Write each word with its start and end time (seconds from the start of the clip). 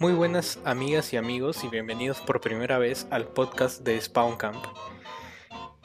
Muy 0.00 0.12
buenas 0.12 0.58
amigas 0.64 1.12
y 1.12 1.16
amigos 1.16 1.62
y 1.62 1.68
bienvenidos 1.68 2.20
por 2.20 2.40
primera 2.40 2.78
vez 2.78 3.06
al 3.10 3.28
podcast 3.28 3.82
de 3.82 4.00
Spawn 4.00 4.36
Camp. 4.36 4.64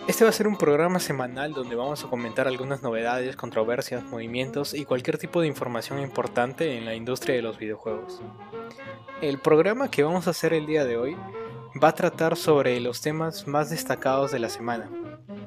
Este 0.07 0.23
va 0.23 0.31
a 0.31 0.33
ser 0.33 0.47
un 0.47 0.57
programa 0.57 0.99
semanal 0.99 1.53
donde 1.53 1.75
vamos 1.75 2.03
a 2.03 2.07
comentar 2.07 2.47
algunas 2.47 2.81
novedades, 2.81 3.35
controversias, 3.35 4.03
movimientos 4.03 4.73
y 4.73 4.85
cualquier 4.85 5.19
tipo 5.19 5.41
de 5.41 5.47
información 5.47 5.99
importante 5.99 6.75
en 6.75 6.85
la 6.85 6.95
industria 6.95 7.35
de 7.35 7.43
los 7.43 7.59
videojuegos. 7.59 8.19
El 9.21 9.37
programa 9.37 9.91
que 9.91 10.01
vamos 10.01 10.25
a 10.25 10.31
hacer 10.31 10.53
el 10.53 10.65
día 10.65 10.85
de 10.85 10.97
hoy 10.97 11.15
va 11.81 11.89
a 11.89 11.95
tratar 11.95 12.35
sobre 12.35 12.79
los 12.79 13.01
temas 13.01 13.47
más 13.47 13.69
destacados 13.69 14.31
de 14.31 14.39
la 14.39 14.49
semana, 14.49 14.89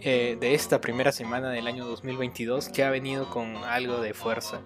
eh, 0.00 0.36
de 0.38 0.54
esta 0.54 0.80
primera 0.80 1.10
semana 1.10 1.50
del 1.50 1.66
año 1.66 1.84
2022 1.84 2.68
que 2.68 2.84
ha 2.84 2.90
venido 2.90 3.28
con 3.28 3.56
algo 3.56 4.00
de 4.00 4.14
fuerza. 4.14 4.60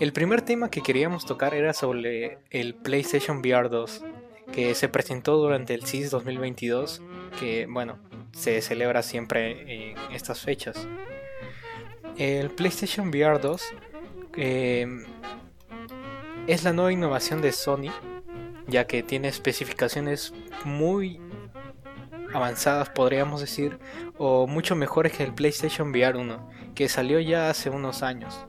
El 0.00 0.14
primer 0.14 0.40
tema 0.40 0.70
que 0.70 0.80
queríamos 0.80 1.26
tocar 1.26 1.52
era 1.52 1.74
sobre 1.74 2.38
el 2.48 2.74
PlayStation 2.74 3.40
VR 3.40 3.68
2, 3.68 4.02
que 4.50 4.74
se 4.74 4.88
presentó 4.88 5.36
durante 5.36 5.74
el 5.74 5.84
CIS 5.84 6.10
2022, 6.10 7.02
que 7.38 7.66
bueno, 7.68 7.98
se 8.32 8.62
celebra 8.62 9.02
siempre 9.02 9.90
en 9.90 9.98
estas 10.10 10.40
fechas. 10.40 10.88
El 12.16 12.48
PlayStation 12.48 13.08
VR 13.08 13.38
2 13.40 13.62
eh, 14.38 14.86
es 16.46 16.64
la 16.64 16.72
nueva 16.72 16.92
innovación 16.92 17.42
de 17.42 17.52
Sony, 17.52 17.92
ya 18.68 18.86
que 18.86 19.02
tiene 19.02 19.28
especificaciones 19.28 20.32
muy 20.64 21.20
avanzadas, 22.32 22.88
podríamos 22.88 23.42
decir, 23.42 23.78
o 24.16 24.46
mucho 24.46 24.76
mejores 24.76 25.12
que 25.12 25.24
el 25.24 25.34
PlayStation 25.34 25.90
VR 25.90 26.16
1, 26.16 26.48
que 26.74 26.88
salió 26.88 27.20
ya 27.20 27.50
hace 27.50 27.68
unos 27.68 28.02
años. 28.02 28.46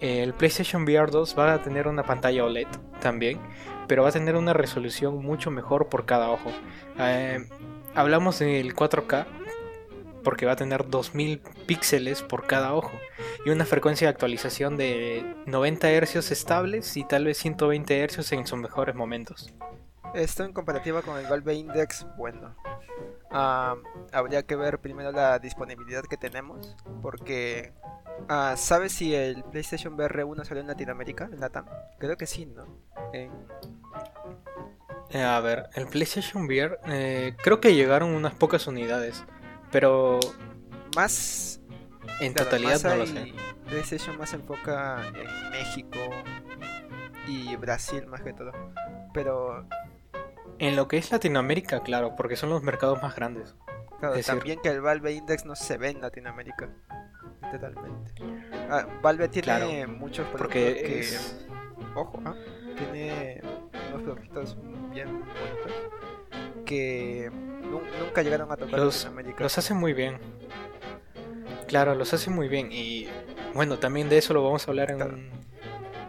El 0.00 0.34
PlayStation 0.34 0.82
VR 0.82 1.10
2 1.10 1.38
va 1.38 1.54
a 1.54 1.62
tener 1.62 1.88
una 1.88 2.02
pantalla 2.02 2.44
OLED 2.44 2.68
también, 3.00 3.38
pero 3.86 4.02
va 4.02 4.10
a 4.10 4.12
tener 4.12 4.36
una 4.36 4.52
resolución 4.52 5.24
mucho 5.24 5.50
mejor 5.50 5.88
por 5.88 6.04
cada 6.04 6.30
ojo. 6.30 6.50
Eh, 6.98 7.46
hablamos 7.94 8.38
del 8.38 8.74
4K 8.74 9.26
porque 10.22 10.44
va 10.44 10.52
a 10.52 10.56
tener 10.56 10.88
2000 10.88 11.40
píxeles 11.66 12.22
por 12.22 12.46
cada 12.46 12.74
ojo 12.74 12.90
y 13.44 13.50
una 13.50 13.64
frecuencia 13.64 14.08
de 14.08 14.10
actualización 14.10 14.76
de 14.76 15.36
90 15.46 15.88
Hz 15.88 16.32
estables 16.32 16.96
y 16.96 17.04
tal 17.04 17.26
vez 17.26 17.38
120 17.38 18.08
Hz 18.08 18.32
en 18.32 18.46
sus 18.46 18.58
mejores 18.58 18.96
momentos. 18.96 19.54
Esto 20.14 20.44
en 20.44 20.52
comparativa 20.52 21.02
con 21.02 21.18
el 21.18 21.26
Valve 21.26 21.54
Index, 21.54 22.06
bueno, 22.16 22.56
habría 23.30 24.42
que 24.42 24.56
ver 24.56 24.78
primero 24.80 25.12
la 25.12 25.38
disponibilidad 25.38 26.02
que 26.04 26.16
tenemos, 26.16 26.76
porque 27.02 27.72
uh, 28.28 28.56
¿sabes 28.56 28.92
si 28.92 29.14
el 29.14 29.42
PlayStation 29.44 29.94
VR 29.94 30.24
1 30.24 30.44
salió 30.44 30.60
en 30.60 30.68
Latinoamérica, 30.68 31.28
en 31.32 31.40
Latam? 31.40 31.66
Creo 31.98 32.16
que 32.16 32.26
sí, 32.26 32.46
¿no? 32.46 32.66
Eh, 33.12 33.30
a 35.22 35.40
ver, 35.40 35.68
el 35.74 35.86
PlayStation 35.86 36.44
VR, 36.44 36.78
eh, 36.86 37.36
creo 37.42 37.60
que 37.60 37.74
llegaron 37.74 38.10
unas 38.10 38.34
pocas 38.34 38.66
unidades, 38.66 39.24
pero 39.70 40.20
más 40.94 41.60
en 42.20 42.34
totalidad 42.34 42.82
no 42.82 42.96
lo 42.96 43.06
sé. 43.06 43.32
PlayStation 43.66 44.18
más 44.18 44.30
se 44.30 44.36
enfoca 44.36 45.02
en 45.08 45.50
México 45.50 45.98
y 47.26 47.56
Brasil 47.56 48.06
más 48.06 48.22
que 48.22 48.32
todo, 48.32 48.52
pero 49.12 49.66
en 50.58 50.76
lo 50.76 50.88
que 50.88 50.98
es 50.98 51.10
Latinoamérica, 51.10 51.80
claro, 51.80 52.16
porque 52.16 52.36
son 52.36 52.50
los 52.50 52.62
mercados 52.62 53.02
más 53.02 53.14
grandes. 53.14 53.54
Claro, 53.98 54.20
también 54.20 54.60
que 54.60 54.68
el 54.68 54.80
Valve 54.80 55.12
Index 55.12 55.44
no 55.44 55.56
se 55.56 55.78
ve 55.78 55.90
en 55.90 56.00
Latinoamérica. 56.00 56.68
Totalmente. 57.50 58.12
Ah, 58.70 58.86
Valve 59.02 59.28
tiene 59.28 59.86
muchos 59.86 60.26
productos 60.28 60.38
porque 60.38 61.06
Ojo, 61.94 62.20
¿ah? 62.24 62.34
tiene 62.76 63.40
unos 63.88 64.02
productos 64.02 64.56
bien 64.90 65.08
bonitos 65.20 65.72
que 66.66 67.30
nunca 67.32 68.22
llegaron 68.22 68.50
a 68.52 68.56
tocar 68.56 68.78
los, 68.78 68.96
Latinoamérica. 68.96 69.42
Los 69.42 69.58
hacen 69.58 69.76
muy 69.78 69.94
bien. 69.94 70.18
Claro, 71.68 71.94
los 71.94 72.12
hacen 72.12 72.34
muy 72.34 72.48
bien. 72.48 72.70
Y 72.70 73.08
bueno, 73.54 73.78
también 73.78 74.08
de 74.08 74.18
eso 74.18 74.34
lo 74.34 74.42
vamos 74.42 74.66
a 74.66 74.70
hablar 74.70 74.90
en, 74.90 75.30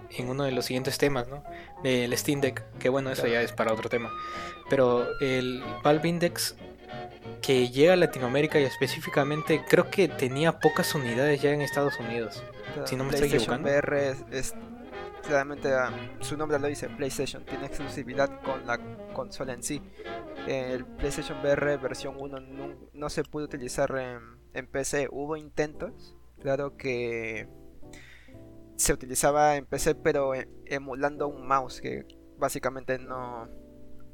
en 0.10 0.30
uno 0.30 0.44
de 0.44 0.52
los 0.52 0.66
siguientes 0.66 0.98
temas, 0.98 1.28
¿no? 1.28 1.44
Del 1.84 2.16
Steam 2.18 2.42
Deck, 2.42 2.64
que 2.80 2.90
bueno, 2.90 3.12
eso 3.12 3.28
ya 3.28 3.42
es 3.42 3.54
para 3.54 3.72
otro 3.72 3.90
tema. 3.90 4.12
Pero 4.70 5.08
el 5.22 5.64
Valve 5.84 6.10
Index 6.10 6.56
que 7.42 7.70
llega 7.70 7.94
a 7.94 7.96
Latinoamérica 7.96 8.60
y 8.60 8.64
específicamente 8.64 9.64
creo 9.68 9.90
que 9.90 10.08
tenía 10.08 10.60
pocas 10.60 10.94
unidades 10.96 11.42
ya 11.42 11.52
en 11.52 11.62
Estados 11.62 12.00
Unidos. 12.00 12.44
si 12.86 12.96
no 12.96 13.04
me 13.04 13.12
estoy 13.12 13.30
equivocando. 13.30 13.70
VR 13.70 14.16
es, 14.32 14.54
claramente 15.26 15.74
ah, 15.74 15.92
su 16.22 16.38
nombre 16.38 16.60
lo 16.60 16.68
dice 16.68 16.90
PlayStation, 16.90 17.46
tiene 17.46 17.68
exclusividad 17.68 18.42
con 18.42 18.66
la 18.66 18.80
consola 19.14 19.54
en 19.54 19.64
sí. 19.64 19.82
El 20.48 20.86
PlayStation 20.86 21.40
VR 21.40 21.78
versión 21.78 22.16
1 22.18 22.40
no, 22.94 23.10
se 23.10 23.24
pudo 23.24 23.46
utilizar 23.46 23.92
en, 23.98 24.20
en 24.54 24.68
PC, 24.68 25.08
hubo 25.12 25.36
intentos, 25.36 26.16
claro 26.40 26.78
que 26.78 27.48
se 28.78 28.94
utilizaba 28.94 29.56
en 29.56 29.66
PC 29.66 29.96
pero 29.96 30.36
e, 30.36 30.48
emulando 30.66 31.28
un 31.28 31.48
mouse 31.48 31.82
que 31.82 32.06
básicamente 32.38 33.00
no, 33.00 33.50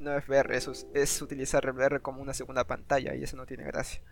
no 0.04 0.16
es 0.16 0.28
VR, 0.28 0.56
es, 0.56 0.86
es 0.94 1.22
utilizar 1.22 1.64
el 1.64 1.72
VR 1.72 2.00
como 2.00 2.22
una 2.22 2.34
segunda 2.34 2.64
pantalla 2.64 3.14
y 3.14 3.22
eso 3.22 3.36
no 3.36 3.46
tiene 3.46 3.64
gracia. 3.64 4.02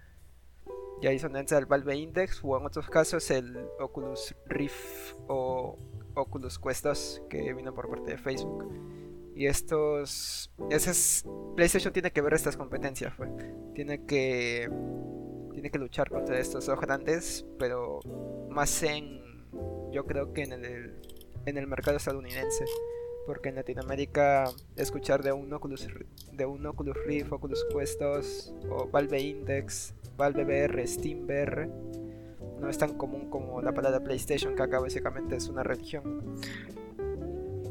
Y 1.00 1.08
ahí 1.08 1.18
son 1.18 1.34
el 1.36 1.66
Valve 1.66 1.96
Index 1.96 2.40
o 2.44 2.56
en 2.56 2.64
otros 2.64 2.88
casos 2.88 3.28
el 3.32 3.56
Oculus 3.80 4.36
Rift 4.46 5.14
o 5.26 5.76
Oculus 6.14 6.60
Quest 6.60 6.84
2 6.84 7.22
que 7.28 7.52
vino 7.54 7.74
por 7.74 7.88
parte 7.90 8.12
de 8.12 8.18
Facebook. 8.18 8.68
Y 9.34 9.46
estos... 9.46 10.52
Ese 10.70 11.26
PlayStation 11.56 11.92
tiene 11.92 12.12
que 12.12 12.20
ver 12.20 12.34
estas 12.34 12.56
competencias, 12.56 13.12
fue. 13.14 13.28
Tiene 13.74 14.04
que... 14.06 14.70
Tiene 15.52 15.70
que 15.70 15.78
luchar 15.78 16.08
contra 16.08 16.38
estos 16.38 16.66
dos 16.66 16.80
grandes, 16.80 17.44
pero 17.58 17.98
más 18.48 18.82
en 18.84 19.22
yo 19.92 20.06
creo 20.06 20.32
que 20.32 20.42
en 20.42 20.52
el, 20.52 20.94
en 21.46 21.58
el 21.58 21.66
mercado 21.66 21.96
estadounidense. 21.96 22.64
Porque 23.26 23.50
en 23.50 23.56
Latinoamérica 23.56 24.50
escuchar 24.76 25.22
de 25.22 25.32
un 25.32 25.52
Oculus, 25.52 25.86
de 26.32 26.46
un 26.46 26.66
Oculus 26.66 26.96
Rift, 27.06 27.32
Oculus 27.32 27.64
Quest 27.72 28.00
2 28.00 28.54
o 28.70 28.88
Valve 28.88 29.20
Index, 29.20 29.94
Valve 30.16 30.44
VR, 30.44 30.86
Steam 30.86 31.24
VR 31.24 31.68
no 32.62 32.68
es 32.68 32.78
tan 32.78 32.94
común 32.94 33.28
como 33.28 33.60
la 33.60 33.72
palabra 33.72 34.00
PlayStation, 34.00 34.54
que 34.54 34.62
acá 34.62 34.78
básicamente 34.78 35.36
es 35.36 35.48
una 35.48 35.64
religión. 35.64 36.40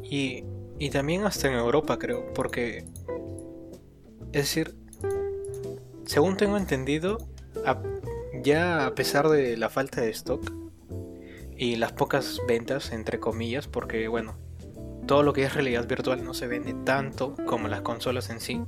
Y, 0.02 0.44
y 0.78 0.90
también 0.90 1.24
hasta 1.24 1.48
en 1.48 1.54
Europa, 1.54 1.98
creo, 1.98 2.32
porque. 2.34 2.84
Es 4.32 4.42
decir, 4.42 4.74
según 6.04 6.36
tengo 6.36 6.58
entendido, 6.58 7.18
ya 8.42 8.86
a 8.86 8.94
pesar 8.94 9.28
de 9.28 9.56
la 9.56 9.70
falta 9.70 10.02
de 10.02 10.10
stock, 10.10 10.52
y 11.56 11.76
las 11.76 11.92
pocas 11.92 12.40
ventas, 12.46 12.92
entre 12.92 13.18
comillas, 13.18 13.68
porque 13.68 14.08
bueno, 14.08 14.36
todo 15.06 15.22
lo 15.22 15.32
que 15.32 15.44
es 15.44 15.54
realidad 15.54 15.86
virtual 15.86 16.24
no 16.24 16.34
se 16.34 16.46
vende 16.46 16.74
tanto 16.84 17.34
como 17.46 17.68
las 17.68 17.82
consolas 17.82 18.30
en 18.30 18.40
sí. 18.40 18.60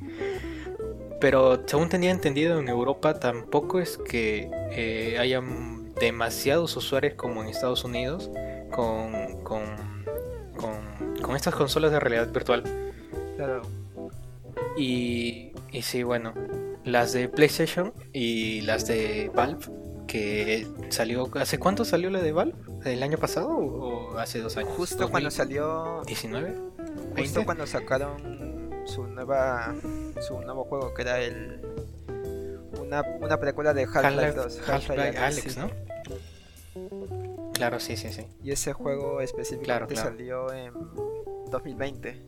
Pero 1.20 1.62
según 1.66 1.88
tenía 1.88 2.10
entendido 2.10 2.58
en 2.58 2.68
Europa 2.68 3.18
tampoco 3.18 3.80
es 3.80 3.98
que 3.98 4.50
eh, 4.72 5.16
hayan 5.18 5.94
demasiados 5.94 6.76
usuarios 6.76 7.14
como 7.14 7.42
en 7.42 7.48
Estados 7.48 7.84
Unidos 7.84 8.30
con, 8.70 9.42
con, 9.42 9.64
con, 11.22 11.36
estas 11.36 11.54
consolas 11.54 11.92
de 11.92 12.00
realidad 12.00 12.32
virtual. 12.32 12.62
Claro. 13.36 13.62
Y, 14.76 15.52
y 15.72 15.82
sí, 15.82 16.02
bueno, 16.02 16.34
las 16.84 17.12
de 17.12 17.28
PlayStation 17.28 17.92
y 18.12 18.60
las 18.62 18.86
de 18.86 19.30
Valve 19.34 19.66
que 20.14 20.64
salió. 20.90 21.28
¿Hace 21.34 21.58
cuánto 21.58 21.84
salió 21.84 22.08
la 22.08 22.22
de 22.22 22.30
Valve? 22.30 22.54
¿El 22.84 23.02
año 23.02 23.18
pasado 23.18 23.48
o 23.48 24.16
hace 24.16 24.38
dos 24.38 24.56
años? 24.56 24.70
Justo 24.76 25.10
cuando 25.10 25.28
salió. 25.32 26.02
¿19? 26.04 27.16
Justo 27.18 27.44
cuando 27.44 27.66
sacaron 27.66 28.70
su 28.86 29.08
nueva. 29.08 29.74
su 30.20 30.40
nuevo 30.40 30.64
juego 30.66 30.94
que 30.94 31.02
era 31.02 31.20
el. 31.20 31.60
Una, 32.80 33.02
una 33.20 33.40
precuela 33.40 33.74
de 33.74 33.88
Half-Life 33.92 34.32
2. 34.34 34.68
Half-Life 34.68 35.18
Alex, 35.18 35.56
¿no? 35.56 35.70
Claro, 37.52 37.80
sí, 37.80 37.96
sí, 37.96 38.12
sí. 38.12 38.24
Y 38.44 38.52
ese 38.52 38.72
juego 38.72 39.20
específicamente 39.20 39.96
salió 39.96 40.52
en 40.52 40.72
2020. 41.50 42.22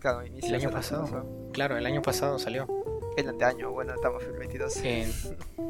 Claro, 0.00 0.26
inicio 0.26 0.50
El 0.50 0.56
año 0.56 0.70
pasado. 0.70 1.50
Claro, 1.52 1.78
el 1.78 1.86
año 1.86 2.02
pasado 2.02 2.38
salió. 2.38 2.66
El 3.16 3.28
anteaño, 3.28 3.70
bueno, 3.70 3.94
estamos 3.94 4.22
en 4.22 4.32
el 4.32 4.38
22. 4.38 4.76
En... 4.84 5.12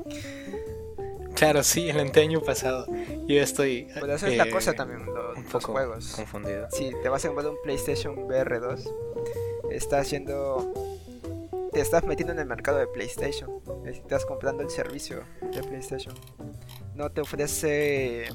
Claro, 1.43 1.63
sí, 1.65 1.89
el 1.89 1.99
año 2.19 2.41
pasado. 2.41 2.87
Yo 3.27 3.41
estoy. 3.41 3.89
Pero 3.95 4.15
esa 4.15 4.29
es 4.29 4.37
la 4.37 4.51
cosa 4.51 4.73
también, 4.75 5.09
un 5.09 5.45
los 5.53 5.65
juegos. 5.65 6.13
Confundido. 6.17 6.69
Si 6.71 6.93
te 7.03 7.09
vas 7.09 7.25
a 7.25 7.29
comprar 7.29 7.49
un 7.51 7.59
PlayStation 7.63 8.17
VR 8.19 8.59
2, 8.61 8.93
estás 9.71 10.03
haciendo. 10.07 10.73
Te 11.73 11.81
estás 11.81 12.05
metiendo 12.05 12.33
en 12.35 12.39
el 12.39 12.47
mercado 12.47 12.79
de 12.79 12.87
PlayStation. 12.87 13.51
Estás 13.87 14.27
comprando 14.27 14.63
el 14.63 14.71
servicio 14.71 15.23
de 15.55 15.63
PlayStation. 15.63 16.15
No 16.95 17.11
te 17.11 17.23
ofrece 17.23 18.27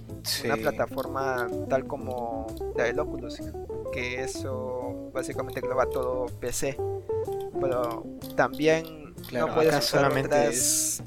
una 0.44 0.58
plataforma 0.58 1.48
tal 1.70 1.86
como 1.86 2.48
la 2.76 2.86
del 2.86 3.00
Oculus. 3.00 3.40
Que 3.94 4.24
eso 4.24 5.12
básicamente 5.14 5.60
engloba 5.60 5.86
todo 5.88 6.26
PC. 6.40 6.78
Pero 7.62 8.04
también 8.36 9.14
Claro, 9.30 9.48
no 9.48 9.54
puedes 9.56 9.72
acá 9.74 9.82
solamente 9.82 10.28
otras- 10.36 10.54
es- 10.54 11.04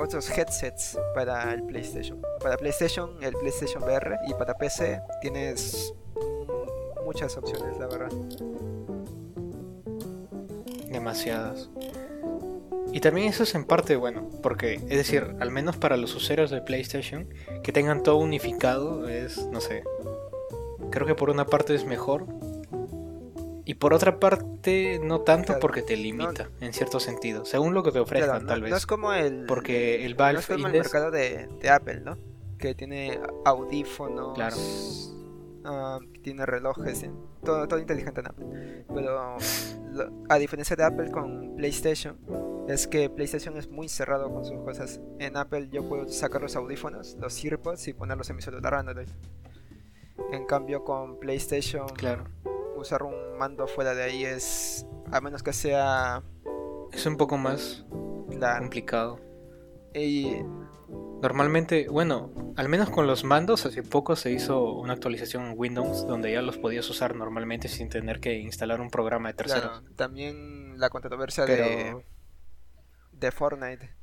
otros 0.00 0.30
headsets 0.30 0.98
para 1.14 1.52
el 1.52 1.62
PlayStation. 1.62 2.20
Para 2.40 2.56
PlayStation, 2.56 3.22
el 3.22 3.34
PlayStation 3.34 3.82
VR 3.82 4.18
y 4.26 4.34
para 4.34 4.54
PC 4.54 5.00
tienes 5.20 5.94
muchas 7.04 7.36
opciones, 7.36 7.78
la 7.78 7.86
verdad. 7.86 8.10
demasiadas. 10.90 11.70
Y 12.92 13.00
también 13.00 13.28
eso 13.28 13.44
es 13.44 13.54
en 13.54 13.64
parte 13.64 13.94
bueno, 13.94 14.28
porque 14.42 14.74
es 14.74 14.88
decir, 14.88 15.36
al 15.38 15.50
menos 15.50 15.76
para 15.76 15.96
los 15.96 16.14
usuarios 16.16 16.50
de 16.50 16.60
PlayStation, 16.60 17.28
que 17.62 17.70
tengan 17.70 18.02
todo 18.02 18.16
unificado 18.16 19.08
es, 19.08 19.46
no 19.46 19.60
sé, 19.60 19.84
creo 20.90 21.06
que 21.06 21.14
por 21.14 21.30
una 21.30 21.46
parte 21.46 21.74
es 21.74 21.84
mejor. 21.84 22.26
Y 23.64 23.74
por 23.74 23.92
otra 23.94 24.18
parte, 24.18 24.98
no 25.02 25.20
tanto 25.20 25.46
Claro, 25.48 25.60
porque 25.60 25.82
te 25.82 25.96
limita, 25.96 26.50
en 26.60 26.72
cierto 26.72 26.98
sentido, 27.00 27.44
según 27.44 27.74
lo 27.74 27.82
que 27.82 27.92
te 27.92 28.00
ofrezcan, 28.00 28.28
Claro, 28.30 28.42
no, 28.44 28.48
tal 28.48 28.60
no 28.60 28.64
vez. 28.66 28.74
es 28.76 28.86
como 28.86 29.12
el, 29.12 29.44
Porque 29.46 30.04
el 30.04 30.12
no 30.12 30.18
Valve 30.18 30.40
es 30.40 30.46
como 30.46 30.66
el 30.66 30.72
mercado 30.72 31.10
de, 31.10 31.46
de 31.60 31.70
Apple, 31.70 32.00
¿no? 32.00 32.16
Que 32.58 32.74
tiene 32.74 33.20
audífonos, 33.44 34.34
Claro. 34.34 34.56
ah, 35.64 35.98
tiene 36.22 36.46
relojes, 36.46 37.04
todo, 37.44 37.68
todo 37.68 37.78
inteligente 37.78 38.20
en 38.20 38.26
Apple. 38.28 38.84
Pero 38.94 39.36
lo- 39.92 40.12
a 40.28 40.38
diferencia 40.38 40.74
de 40.76 40.84
Apple 40.84 41.10
con 41.10 41.54
PlayStation, 41.56 42.16
es 42.68 42.86
que 42.86 43.10
PlayStation 43.10 43.56
es 43.56 43.68
muy 43.68 43.88
cerrado 43.88 44.32
con 44.32 44.44
sus 44.44 44.58
cosas. 44.60 45.00
En 45.18 45.36
Apple 45.36 45.68
yo 45.70 45.88
puedo 45.88 46.08
sacar 46.08 46.40
los 46.42 46.56
audífonos, 46.56 47.16
los 47.20 47.42
AirPods 47.44 47.88
y 47.88 47.92
ponerlos 47.94 48.30
en 48.30 48.36
mi 48.36 48.42
celular 48.42 48.74
Android. 48.74 49.08
En 50.32 50.44
cambio 50.46 50.84
con 50.84 51.18
PlayStation, 51.18 51.88
Claro, 51.88 52.24
usar 52.80 53.02
un 53.02 53.38
mando 53.38 53.66
fuera 53.66 53.94
de 53.94 54.02
ahí 54.02 54.24
es, 54.24 54.86
a 55.12 55.20
menos 55.20 55.42
que 55.42 55.52
sea 55.52 56.22
es 56.92 57.06
un 57.06 57.16
poco 57.16 57.36
más 57.36 57.84
la... 58.30 58.58
complicado. 58.58 59.20
Y 59.94 60.36
Normalmente, 61.22 61.86
bueno, 61.90 62.32
al 62.56 62.70
menos 62.70 62.88
con 62.88 63.06
los 63.06 63.24
mandos, 63.24 63.66
hace 63.66 63.82
poco 63.82 64.16
se 64.16 64.32
hizo 64.32 64.72
una 64.72 64.94
actualización 64.94 65.44
en 65.44 65.54
Windows 65.54 66.06
donde 66.06 66.32
ya 66.32 66.40
los 66.40 66.56
podías 66.56 66.88
usar 66.88 67.14
normalmente 67.14 67.68
sin 67.68 67.90
tener 67.90 68.20
que 68.20 68.38
instalar 68.38 68.80
un 68.80 68.90
programa 68.90 69.28
de 69.28 69.34
terceros. 69.34 69.80
Claro, 69.80 69.94
también 69.96 70.78
la 70.80 70.88
controversia 70.88 71.44
Pero- 71.44 71.64
de, 71.64 72.04
de 73.12 73.30
Fortnite, 73.32 73.94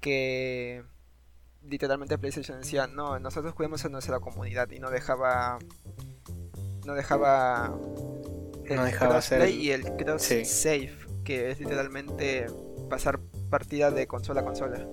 que 0.00 0.82
literalmente 1.62 2.18
PlayStation 2.18 2.58
decía, 2.58 2.88
no, 2.88 3.20
nosotros 3.20 3.54
cuidamos 3.54 3.84
a 3.84 3.88
nuestra 3.88 4.18
comunidad 4.18 4.68
y 4.72 4.80
no 4.80 4.90
dejaba, 4.90 5.60
no 6.84 6.94
dejaba 6.94 7.76
el 8.66 8.76
No 8.76 8.84
dejaba 8.84 9.18
hacer 9.18 9.38
crossplay 9.40 9.52
el- 9.58 9.64
y 9.64 9.70
el 9.72 9.96
cross 9.96 10.22
Sí. 10.22 10.44
save, 10.44 10.92
que 11.24 11.50
es 11.50 11.60
literalmente 11.60 12.46
pasar 12.88 13.18
partida 13.50 13.90
de 13.90 14.06
consola 14.06 14.40
a 14.40 14.44
consola. 14.44 14.86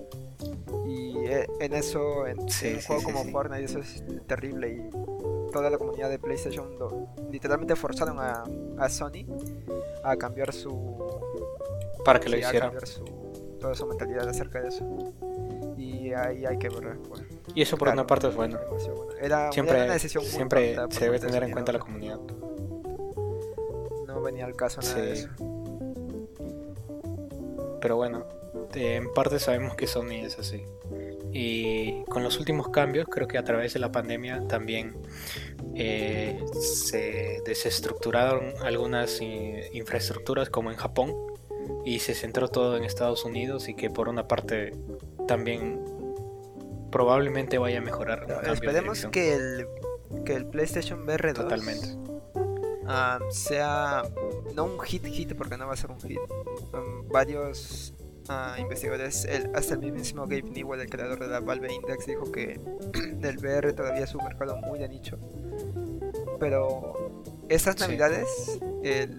Y 0.86 1.16
eh, 1.26 1.46
en 1.60 1.72
eso, 1.74 2.26
en, 2.26 2.48
Sí, 2.50 2.68
en 2.68 2.74
un 2.76 2.80
sí, 2.80 2.86
juego 2.86 3.02
como. 3.04 3.24
Fortnite, 3.30 3.64
eso 3.64 3.78
es 3.78 4.04
terrible 4.26 4.68
y 4.74 5.52
toda 5.52 5.70
la 5.70 5.78
comunidad 5.78 6.10
de 6.10 6.18
PlayStation 6.18 6.78
lo- 6.78 7.08
literalmente 7.30 7.76
forzaron 7.76 8.18
a, 8.18 8.44
a 8.78 8.88
Sony 8.88 9.26
a 10.04 10.16
cambiar 10.16 10.52
su 10.52 10.72
Para 12.04 12.18
que 12.20 12.28
lo 12.28 12.36
sí, 12.36 12.42
a 12.42 12.46
hiciera. 12.48 12.66
cambiar 12.66 12.86
su 12.88 13.04
toda 13.60 13.74
su 13.74 13.86
mentalidad 13.86 14.28
acerca 14.28 14.60
de 14.60 14.68
eso 14.68 14.84
y 15.76 16.12
ahí 16.12 16.44
hay 16.46 16.58
que 16.58 16.68
ver 16.68 16.96
bueno, 17.08 17.24
Y 17.54 17.62
eso 17.62 17.76
por 17.76 17.86
claro, 17.88 18.00
una 18.00 18.06
parte 18.06 18.28
es 18.28 18.34
bueno. 18.34 18.58
era, 19.20 19.26
era 19.46 19.52
Siempre, 19.52 19.84
una 19.84 19.92
decisión 19.92 20.24
siempre 20.24 20.74
se 20.74 20.74
debe 20.74 20.86
parte 20.86 21.10
de 21.10 21.18
tener 21.20 21.42
en 21.44 21.50
cuenta 21.52 21.72
la 21.72 21.78
comunidad. 21.78 22.18
no 24.06 24.22
venía 24.22 24.44
al 24.44 24.54
caso 24.56 24.80
nada 24.80 24.94
de 24.96 25.16
Sí. 25.16 25.22
eso 25.24 25.28
Pero 27.80 27.96
bueno, 27.96 28.26
eh, 28.74 28.96
en 28.96 29.12
parte 29.12 29.38
sabemos 29.38 29.74
que 29.74 29.86
Sony 29.86 30.24
es 30.24 30.38
así. 30.38 30.64
Y 31.32 32.04
con 32.04 32.22
los 32.22 32.38
últimos 32.38 32.68
cambios, 32.68 33.06
creo 33.08 33.26
que 33.26 33.38
a 33.38 33.44
través 33.44 33.72
de 33.72 33.80
la 33.80 33.90
pandemia 33.90 34.46
también 34.48 34.94
eh, 35.74 36.38
se 36.60 37.40
desestructuraron 37.46 38.52
algunas 38.62 39.18
eh, 39.22 39.70
infraestructuras 39.72 40.50
como 40.50 40.70
en 40.70 40.76
Japón 40.76 41.14
y 41.84 41.98
se 42.00 42.14
centró 42.14 42.48
todo 42.48 42.76
en 42.76 42.84
Estados 42.84 43.24
Unidos 43.24 43.68
y 43.68 43.74
que 43.74 43.90
por 43.90 44.08
una 44.08 44.28
parte 44.28 44.72
también 45.26 45.80
probablemente 46.90 47.58
vaya 47.58 47.78
a 47.78 47.82
mejorar. 47.82 48.26
esperemos 48.52 49.06
que 49.06 49.34
el 49.34 49.66
que 50.24 50.34
el 50.34 50.46
PlayStation 50.46 51.02
VR 51.04 51.32
2 51.32 51.44
Totalmente. 51.44 51.88
ah, 52.86 53.18
sea 53.30 54.02
no 54.54 54.64
un 54.64 54.78
hit 54.80 55.04
hit 55.06 55.34
porque 55.34 55.56
no 55.56 55.66
va 55.66 55.72
a 55.74 55.76
ser 55.76 55.90
un 55.90 56.00
hit 56.00 56.18
Um, 56.74 57.08
varios 57.08 57.94
ah, 58.28 58.56
investigadores 58.58 59.24
el- 59.24 59.50
hasta 59.54 59.74
el 59.74 59.80
mismísimo 59.80 60.22
Gabe 60.22 60.42
Newell 60.42 60.80
el 60.82 60.88
creador 60.90 61.18
de 61.18 61.28
la 61.28 61.40
Valve 61.40 61.72
Index 61.72 62.06
dijo 62.06 62.30
que 62.30 62.60
el 63.22 63.38
VR 63.38 63.72
todavía 63.72 64.04
es 64.04 64.14
un 64.14 64.22
mercado 64.24 64.56
muy 64.58 64.78
de 64.78 64.88
nicho 64.88 65.18
pero 66.38 67.22
estas 67.48 67.74
Sí. 67.76 67.80
navidades 67.82 68.60
el, 68.82 69.18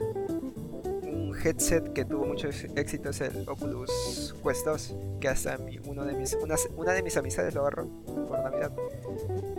headset 1.44 1.94
que 1.94 2.06
tuvo 2.06 2.26
mucho 2.26 2.48
éxito 2.76 3.10
es 3.10 3.22
el 3.22 3.48
Oculus 3.48 4.34
Quest 4.44 4.66
2 4.66 4.96
que 5.20 5.28
hasta 5.30 5.58
mi- 5.58 5.80
uno 5.86 6.06
de 6.06 6.14
mis 6.14 6.34
una, 6.36 6.56
una 6.76 6.94
de 6.94 7.04
mis 7.04 7.16
amistades 7.18 7.54
lo 7.54 7.62
agarró 7.62 7.88
por 8.06 8.40
navidad 8.40 8.72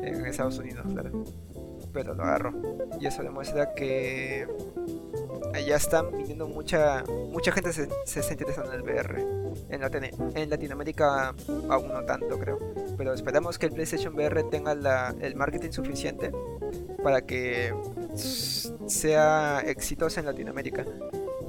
en 0.03 0.27
Estados 0.27 0.59
Unidos 0.59 0.87
claro. 0.93 1.25
Pero 1.93 2.13
lo 2.15 2.25
agarró. 2.25 2.53
Y 3.01 3.07
eso 3.07 3.23
demuestra 3.23 3.73
que 3.75 4.49
ya 5.65 5.77
están 5.77 6.11
viniendo 6.11 6.49
mucha 6.49 7.05
mucha 7.31 7.53
gente 7.53 7.73
se, 7.73 7.89
está 8.05 8.33
interesando 8.33 8.73
en 8.73 8.81
el 8.81 8.83
VR 8.83 9.21
en, 9.71 9.81
Latine- 9.81 10.11
en 10.35 10.51
Latinoamérica 10.51 11.33
aún 11.69 11.89
no 11.93 12.05
tanto 12.05 12.37
creo. 12.39 12.59
Pero 12.97 13.15
esperamos 13.15 13.59
que 13.61 13.67
el 13.67 13.73
PlayStation 13.73 14.15
VR 14.15 14.43
tenga 14.45 14.75
la- 14.75 15.15
el 15.21 15.37
marketing 15.37 15.71
suficiente 15.71 16.33
para 17.05 17.21
que 17.23 17.73
sea 18.87 19.61
exitosa 19.65 20.19
en 20.21 20.27
Latinoamérica 20.27 20.85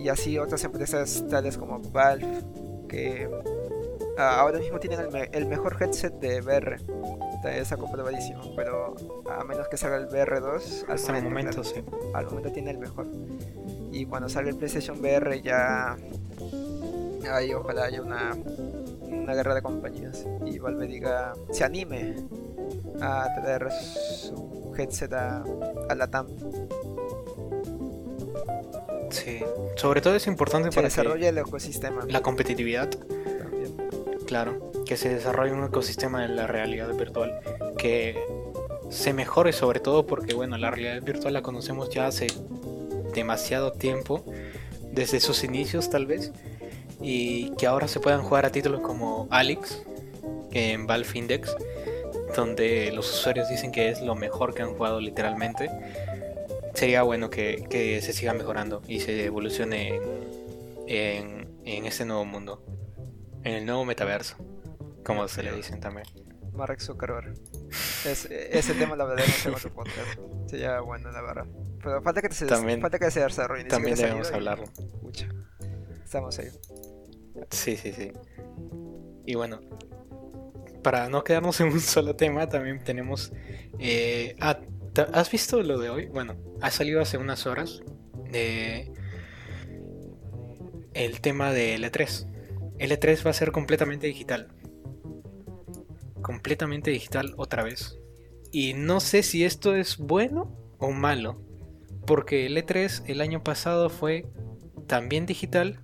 y 0.05 0.09
así 0.09 0.37
otras 0.37 0.63
empresas 0.63 1.23
tales 1.29 1.57
como 1.57 1.79
Valve 1.79 2.27
que 2.87 3.27
ah, 4.19 4.39
ahora 4.41 4.59
mismo 4.59 4.79
tienen 4.79 4.99
el, 4.99 5.09
me- 5.11 5.29
el 5.31 5.45
mejor 5.47 5.75
headset 5.81 6.13
de 6.19 6.41
VR 6.41 6.75
está, 7.35 7.57
está 7.57 7.75
comprobadísimo 7.77 8.55
pero 8.55 8.95
a 9.31 9.43
menos 9.43 9.67
que 9.67 9.77
salga 9.77 9.97
el 9.97 10.07
VR2 10.07 10.85
al 10.87 10.93
Hasta 10.95 11.11
momento, 11.13 11.29
momento, 11.29 11.61
claro, 11.63 11.63
sí. 11.75 11.83
al 12.13 12.25
momento 12.27 12.51
tiene 12.51 12.69
el 12.71 12.77
mejor. 12.77 13.07
Y 13.91 14.05
cuando 14.05 14.29
salga 14.29 14.49
el 14.51 14.57
PlayStation 14.57 14.99
VR 14.99 15.41
ya 15.41 15.95
ahí 17.31 17.51
ojalá 17.53 17.85
haya 17.85 18.01
una 18.03 18.35
una 19.07 19.33
guerra 19.33 19.55
de 19.55 19.61
compañías. 19.63 20.25
Y 20.45 20.59
Valve 20.59 20.85
diga 20.85 21.33
se 21.51 21.63
anime 21.63 22.15
a 23.01 23.27
traer 23.41 23.71
su 23.71 24.71
headset 24.77 25.11
a, 25.13 25.43
a 25.89 25.95
la 25.95 26.07
TAM 26.07 26.27
Sí. 29.15 29.39
Sobre 29.75 30.01
todo 30.01 30.15
es 30.15 30.27
importante 30.27 30.69
se 30.69 30.75
para 30.75 30.87
que 30.87 30.93
desarrolle 30.93 31.27
el 31.29 31.37
ecosistema 31.37 32.05
la 32.07 32.21
competitividad 32.21 32.89
también. 32.89 33.75
Claro, 34.25 34.71
que 34.85 34.97
se 34.97 35.09
desarrolle 35.09 35.53
un 35.53 35.63
ecosistema 35.63 36.21
de 36.21 36.29
la 36.29 36.47
realidad 36.47 36.93
virtual 36.93 37.39
que 37.77 38.17
se 38.89 39.13
mejore 39.13 39.53
sobre 39.53 39.79
todo 39.79 40.05
porque 40.05 40.33
bueno, 40.33 40.57
la 40.57 40.71
realidad 40.71 41.01
virtual 41.01 41.33
la 41.33 41.41
conocemos 41.41 41.89
ya 41.89 42.07
hace 42.07 42.27
demasiado 43.13 43.71
tiempo, 43.71 44.23
desde 44.91 45.19
sus 45.19 45.43
inicios 45.43 45.89
tal 45.89 46.05
vez, 46.05 46.31
y 47.01 47.51
que 47.55 47.65
ahora 47.65 47.87
se 47.87 47.99
puedan 47.99 48.21
jugar 48.21 48.45
a 48.45 48.51
títulos 48.51 48.81
como 48.81 49.27
Alex 49.31 49.83
en 50.51 50.85
Valve 50.85 51.07
Index, 51.13 51.55
donde 52.35 52.91
los 52.91 53.09
usuarios 53.09 53.49
dicen 53.49 53.71
que 53.71 53.89
es 53.89 54.01
lo 54.01 54.15
mejor 54.15 54.53
que 54.53 54.61
han 54.61 54.73
jugado 54.73 54.99
literalmente. 54.99 55.69
Sería 56.75 57.03
bueno 57.03 57.29
que, 57.29 57.65
que 57.69 58.01
se 58.01 58.13
siga 58.13 58.33
mejorando 58.33 58.81
y 58.87 58.99
se 58.99 59.25
evolucione 59.25 59.95
en, 59.95 60.01
en, 60.87 61.47
en 61.65 61.85
este 61.85 62.05
nuevo 62.05 62.25
mundo. 62.25 62.63
En 63.43 63.53
el 63.53 63.65
nuevo 63.65 63.85
metaverso, 63.85 64.35
como 65.05 65.27
se 65.27 65.43
le 65.43 65.51
dicen 65.53 65.79
también. 65.79 66.05
Mark 66.53 66.79
Zuckerberg 66.81 67.33
Es- 68.05 68.25
ese 68.31 68.73
tema 68.75 68.95
lo 68.95 69.03
hablaremos 69.03 69.45
en 69.45 69.53
otro 69.55 69.73
podcast 69.73 70.07
sería 70.47 70.79
bueno 70.79 71.11
la 71.11 71.21
verdad 71.21 71.45
pero 71.83 72.01
falta 72.01 72.21
que 72.21 72.33
se, 72.33 72.45
También- 72.45 72.79
falta 72.79 72.97
que 72.97 73.11
se 73.11 73.19
desarrolle 73.19 73.65
También 73.65 73.97
debemos 73.97 74.31
y- 74.31 74.33
hablarlo. 74.35 74.65
Pucha, 75.01 75.27
estamos 76.03 76.39
ahí 76.39 76.47
Sí, 77.51 77.75
sí, 77.75 77.91
sí. 77.91 78.13
Y 79.25 79.35
bueno, 79.35 79.59
para 80.81 81.09
no 81.09 81.23
quedarnos 81.25 81.59
en 81.59 81.67
un 81.73 81.81
solo 81.81 82.15
tema, 82.15 82.47
también 82.47 82.81
tenemos... 82.83 83.33
eh, 83.77 84.37
ah, 84.39 84.57
¿te- 84.59 84.67
¿Has 85.13 85.31
visto 85.31 85.61
lo 85.61 85.77
de 85.77 85.89
hoy? 85.89 86.05
Bueno, 86.07 86.35
ha 86.61 86.71
salido 86.71 87.01
hace 87.01 87.17
unas 87.17 87.45
horas 87.45 87.81
de 88.31 88.91
el 90.93 91.21
tema 91.21 91.51
de 91.51 91.77
L3. 91.77 92.27
L3 92.79 93.25
va 93.25 93.29
a 93.31 93.33
ser 93.33 93.51
completamente 93.51 94.07
digital. 94.07 94.47
Completamente 96.21 96.91
digital 96.91 97.33
otra 97.37 97.63
vez. 97.63 97.99
Y 98.51 98.73
no 98.73 98.99
sé 98.99 99.21
si 99.23 99.43
esto 99.43 99.75
es 99.75 99.97
bueno 99.97 100.55
o 100.77 100.91
malo. 100.91 101.41
porque 102.05 102.45
el 102.45 102.57
E3 102.57 103.03
el 103.07 103.21
año 103.21 103.43
pasado 103.43 103.89
fue 103.89 104.25
también 104.87 105.25
digital, 105.25 105.81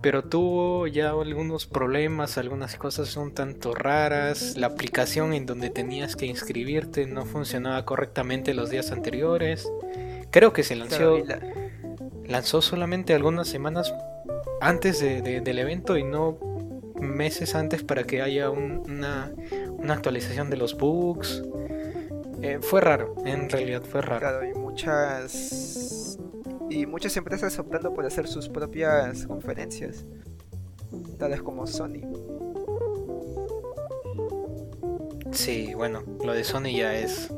pero 0.00 0.24
tuvo 0.24 0.86
ya 0.86 1.10
algunos 1.10 1.66
problemas, 1.66 2.38
algunas 2.38 2.76
cosas 2.76 3.16
un 3.16 3.34
tanto 3.34 3.74
raras, 3.74 4.56
la 4.56 4.68
aplicación 4.68 5.32
en 5.32 5.46
donde 5.46 5.70
tenías 5.70 6.14
que 6.14 6.26
inscribirte 6.26 7.06
no 7.06 7.24
funcionaba 7.24 7.84
correctamente 7.84 8.54
los 8.54 8.70
días 8.70 8.92
anteriores. 8.92 9.68
Creo 10.30 10.52
que 10.52 10.62
se 10.62 10.76
lanzó, 10.76 11.18
lanzó 12.26 12.62
solamente 12.62 13.14
algunas 13.14 13.48
semanas 13.48 13.92
antes 14.60 15.00
del 15.00 15.58
evento 15.58 15.96
y 15.96 16.04
no 16.04 16.38
meses 17.00 17.54
antes 17.54 17.82
para 17.82 18.04
que 18.04 18.22
haya 18.22 18.50
una, 18.50 19.32
una, 19.70 19.94
actualización 19.94 20.50
de 20.50 20.56
los 20.56 20.76
bugs. 20.76 21.42
Eh, 22.42 22.58
fue 22.60 22.80
raro, 22.80 23.14
en 23.24 23.48
realidad 23.48 23.82
fue 23.82 24.02
raro. 24.02 24.20
Claro, 24.20 24.44
y 24.48 24.54
muchas 24.54 25.97
y 26.70 26.86
muchas 26.86 27.16
empresas 27.16 27.58
optando 27.58 27.92
por 27.94 28.04
hacer 28.06 28.26
sus 28.26 28.48
propias 28.48 29.26
conferencias, 29.26 30.04
tales 31.18 31.42
como 31.42 31.66
Sony. 31.66 32.02
Sí, 35.32 35.74
bueno, 35.74 36.02
lo 36.24 36.32
de 36.32 36.44
Sony 36.44 36.72
ya 36.76 36.94
es. 36.94 37.32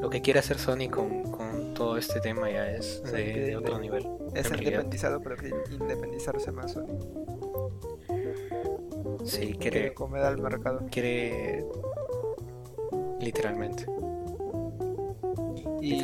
Lo 0.00 0.10
que 0.10 0.20
quiere 0.20 0.40
hacer 0.40 0.58
Sony 0.58 0.88
con, 0.90 1.22
con 1.30 1.74
todo 1.74 1.96
este 1.96 2.20
tema 2.20 2.50
ya 2.50 2.70
es 2.70 3.02
de, 3.10 3.56
otro 3.56 3.78
nivel. 3.78 4.06
Es 4.34 4.50
independizado, 4.50 5.20
pero 5.20 5.36
que 5.36 5.50
independizarse 5.70 6.52
más 6.52 6.72
Sony. 6.72 6.98
Sí, 9.24 9.54
quiere. 9.58 9.94
comer 9.94 10.22
al 10.22 10.38
mercado. 10.38 10.86
Quiere. 10.90 11.64
Literalmente. 13.20 13.86
Y, 15.80 16.02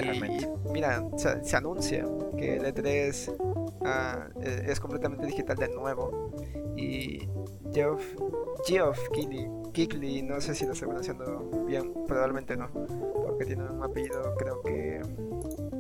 mira, 0.71 1.05
se, 1.17 1.57
anuncia 1.57 2.07
que 2.37 2.57
el 2.57 2.65
E3 2.65 3.37
ah, 3.85 4.29
e, 4.41 4.71
es 4.71 4.81
completamente 4.81 5.27
digital 5.27 5.57
de 5.57 5.69
nuevo. 5.69 6.31
Y 6.77 7.29
Geoff, 7.73 8.05
Geoff 8.67 8.99
Keighley, 9.73 10.23
no 10.23 10.41
sé 10.41 10.55
si 10.55 10.67
lo 10.67 10.73
estoy 10.73 10.89
pronunciando 10.89 11.65
bien, 11.67 11.93
probablemente 12.07 12.57
no, 12.57 12.69
porque 13.27 13.47
tiene 13.47 13.65
un 13.65 13.83
apellido, 13.83 14.35
creo 14.37 14.63
que. 14.63 15.01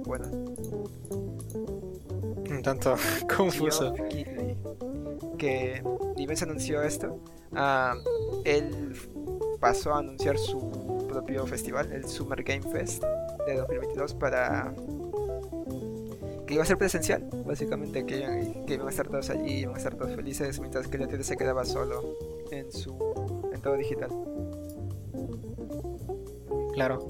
Bueno. 0.05 0.25
Un 2.51 2.63
tanto 2.63 2.97
confuso. 3.37 3.95
que 5.39 5.83
ni 6.17 6.27
bien 6.27 6.37
se 6.37 6.45
anunció 6.45 6.83
esto, 6.83 7.19
uh, 7.53 7.99
él 8.45 8.95
pasó 9.61 9.95
a 9.95 9.99
anunciar 9.99 10.39
su 10.39 11.07
propio 11.09 11.47
festival, 11.47 11.93
el 11.93 12.05
Summer 12.05 12.43
Game 12.43 12.63
Fest 12.63 13.05
de 13.47 13.57
2022 13.57 14.15
para 14.15 14.75
que 16.47 16.55
iba 16.55 16.63
a 16.63 16.67
ser 16.67 16.79
presencial, 16.79 17.29
básicamente 17.47 18.05
que, 18.05 18.65
que 18.67 18.75
iban 18.75 18.87
a 18.87 18.91
estar 18.91 19.09
todos 19.09 19.31
allí, 19.31 19.61
iban 19.61 19.75
a 19.75 19.79
estar 19.79 19.95
todos 19.95 20.15
felices, 20.15 20.59
mientras 20.61 20.89
que 20.89 20.97
el 20.97 21.25
se 21.25 21.37
quedaba 21.37 21.65
solo 21.65 22.17
en 22.51 22.71
su 22.73 22.93
en 23.53 23.61
todo 23.61 23.75
digital. 23.77 24.11
Claro. 26.75 27.09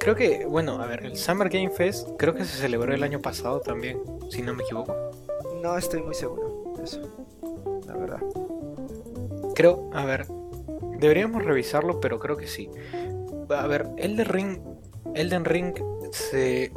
Creo 0.00 0.16
que, 0.16 0.46
bueno, 0.46 0.82
a 0.82 0.86
ver, 0.86 1.04
el 1.04 1.16
Summer 1.16 1.48
Game 1.48 1.70
Fest 1.70 2.08
creo 2.18 2.34
que 2.34 2.44
se 2.44 2.56
celebró 2.56 2.92
el 2.92 3.04
año 3.04 3.20
pasado 3.20 3.60
también, 3.60 4.00
si 4.30 4.42
no 4.42 4.52
me 4.54 4.64
equivoco. 4.64 4.96
No 5.62 5.78
estoy 5.78 6.02
muy 6.02 6.14
seguro 6.14 6.72
de 6.76 6.84
eso, 6.84 7.00
la 7.86 7.94
verdad. 7.94 8.20
Creo, 9.54 9.90
a 9.92 10.04
ver, 10.04 10.26
deberíamos 10.98 11.44
revisarlo, 11.44 12.00
pero 12.00 12.18
creo 12.18 12.36
que 12.36 12.48
sí. 12.48 12.68
A 13.48 13.66
ver, 13.66 13.86
Elden 13.96 14.26
Ring 14.26 14.71
Elden 15.14 15.44
Ring 15.44 15.74
se. 16.10 16.72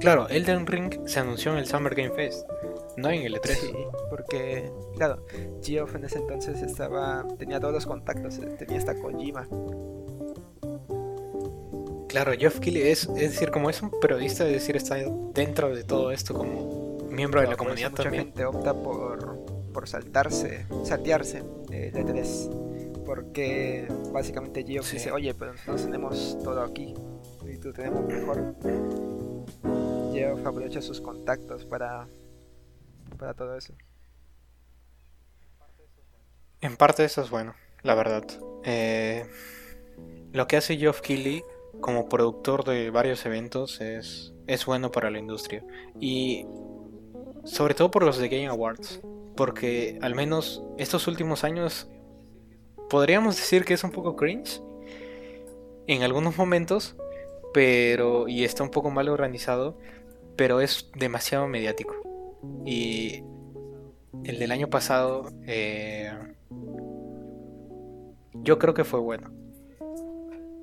Claro, 0.00 0.28
Elden 0.28 0.66
Ring 0.66 1.06
se 1.06 1.20
anunció 1.20 1.52
en 1.52 1.58
el 1.58 1.66
Summer 1.66 1.94
Game 1.94 2.10
Fest, 2.10 2.46
no 2.96 3.10
en 3.10 3.22
el 3.22 3.34
E3. 3.34 3.54
Sí, 3.54 3.72
porque, 4.10 4.70
claro, 4.96 5.24
Geoff 5.62 5.94
en 5.94 6.04
ese 6.04 6.18
entonces 6.18 6.60
estaba. 6.62 7.24
tenía 7.38 7.60
todos 7.60 7.74
los 7.74 7.86
contactos, 7.86 8.38
eh, 8.38 8.46
tenía 8.58 8.78
hasta 8.78 8.94
Kojima. 8.94 9.46
Claro, 12.08 12.32
Geoff 12.38 12.60
Keighley 12.60 12.88
es, 12.88 13.04
es 13.16 13.32
decir, 13.32 13.50
como 13.50 13.68
es 13.68 13.82
un 13.82 13.90
periodista, 14.00 14.46
es 14.46 14.52
decir, 14.52 14.76
está 14.76 14.96
dentro 15.34 15.74
de 15.74 15.84
todo 15.84 16.12
esto 16.12 16.34
como 16.34 16.98
miembro 17.10 17.40
de 17.40 17.48
la 17.48 17.56
comunidad 17.56 17.90
mucha 17.90 18.04
también. 18.04 18.24
gente 18.26 18.44
opta 18.44 18.74
por, 18.74 19.38
por 19.72 19.88
saltarse, 19.88 20.66
saltearse 20.84 21.42
el 21.70 21.92
E3 21.92 22.75
porque 23.06 23.86
básicamente 24.12 24.64
Geoff 24.64 24.92
dice, 24.92 25.12
oye, 25.12 25.32
pero 25.32 25.52
nosotros 25.52 25.84
tenemos 25.84 26.38
todo 26.42 26.62
aquí 26.62 26.92
y 27.48 27.56
tú 27.58 27.72
tenemos 27.72 28.04
mejor. 28.04 28.54
Geoff 30.12 30.44
aprovecha 30.44 30.82
sus 30.82 31.00
contactos 31.00 31.64
para, 31.64 32.08
para 33.16 33.32
todo 33.34 33.56
eso. 33.56 33.72
En 36.60 36.76
parte 36.76 37.04
eso 37.04 37.22
es 37.22 37.30
bueno, 37.30 37.54
la 37.82 37.94
verdad. 37.94 38.24
Eh, 38.64 39.24
lo 40.32 40.48
que 40.48 40.56
hace 40.56 40.76
Geoff 40.76 41.00
Keighley 41.00 41.44
como 41.80 42.08
productor 42.08 42.64
de 42.64 42.90
varios 42.90 43.24
eventos 43.24 43.80
es, 43.80 44.34
es 44.46 44.66
bueno 44.66 44.90
para 44.90 45.10
la 45.10 45.18
industria. 45.18 45.64
Y 46.00 46.44
sobre 47.44 47.74
todo 47.74 47.90
por 47.90 48.02
los 48.02 48.18
de 48.18 48.28
Game 48.28 48.48
Awards. 48.48 49.00
Porque 49.36 49.98
al 50.00 50.14
menos 50.14 50.62
estos 50.78 51.06
últimos 51.08 51.44
años 51.44 51.88
podríamos 52.88 53.36
decir 53.36 53.64
que 53.64 53.74
es 53.74 53.84
un 53.84 53.90
poco 53.90 54.16
cringe 54.16 54.60
en 55.86 56.02
algunos 56.02 56.36
momentos, 56.36 56.96
pero 57.52 58.28
y 58.28 58.44
está 58.44 58.62
un 58.62 58.70
poco 58.70 58.90
mal 58.90 59.08
organizado, 59.08 59.78
pero 60.36 60.60
es 60.60 60.90
demasiado 60.94 61.46
mediático. 61.48 61.94
Y 62.64 63.22
el 64.24 64.38
del 64.38 64.52
año 64.52 64.68
pasado, 64.68 65.30
eh, 65.46 66.12
yo 68.34 68.58
creo 68.58 68.74
que 68.74 68.84
fue 68.84 69.00
bueno. 69.00 69.30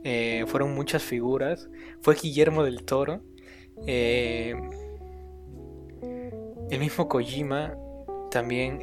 Eh, 0.04 0.46
fueron 0.48 0.76
muchas 0.76 1.02
figuras. 1.02 1.70
Fue 2.02 2.16
Guillermo 2.16 2.64
del 2.64 2.84
Toro. 2.84 3.22
Eh, 3.88 4.54
el 6.70 6.80
mismo 6.80 7.08
Kojima. 7.08 7.78
También 8.32 8.80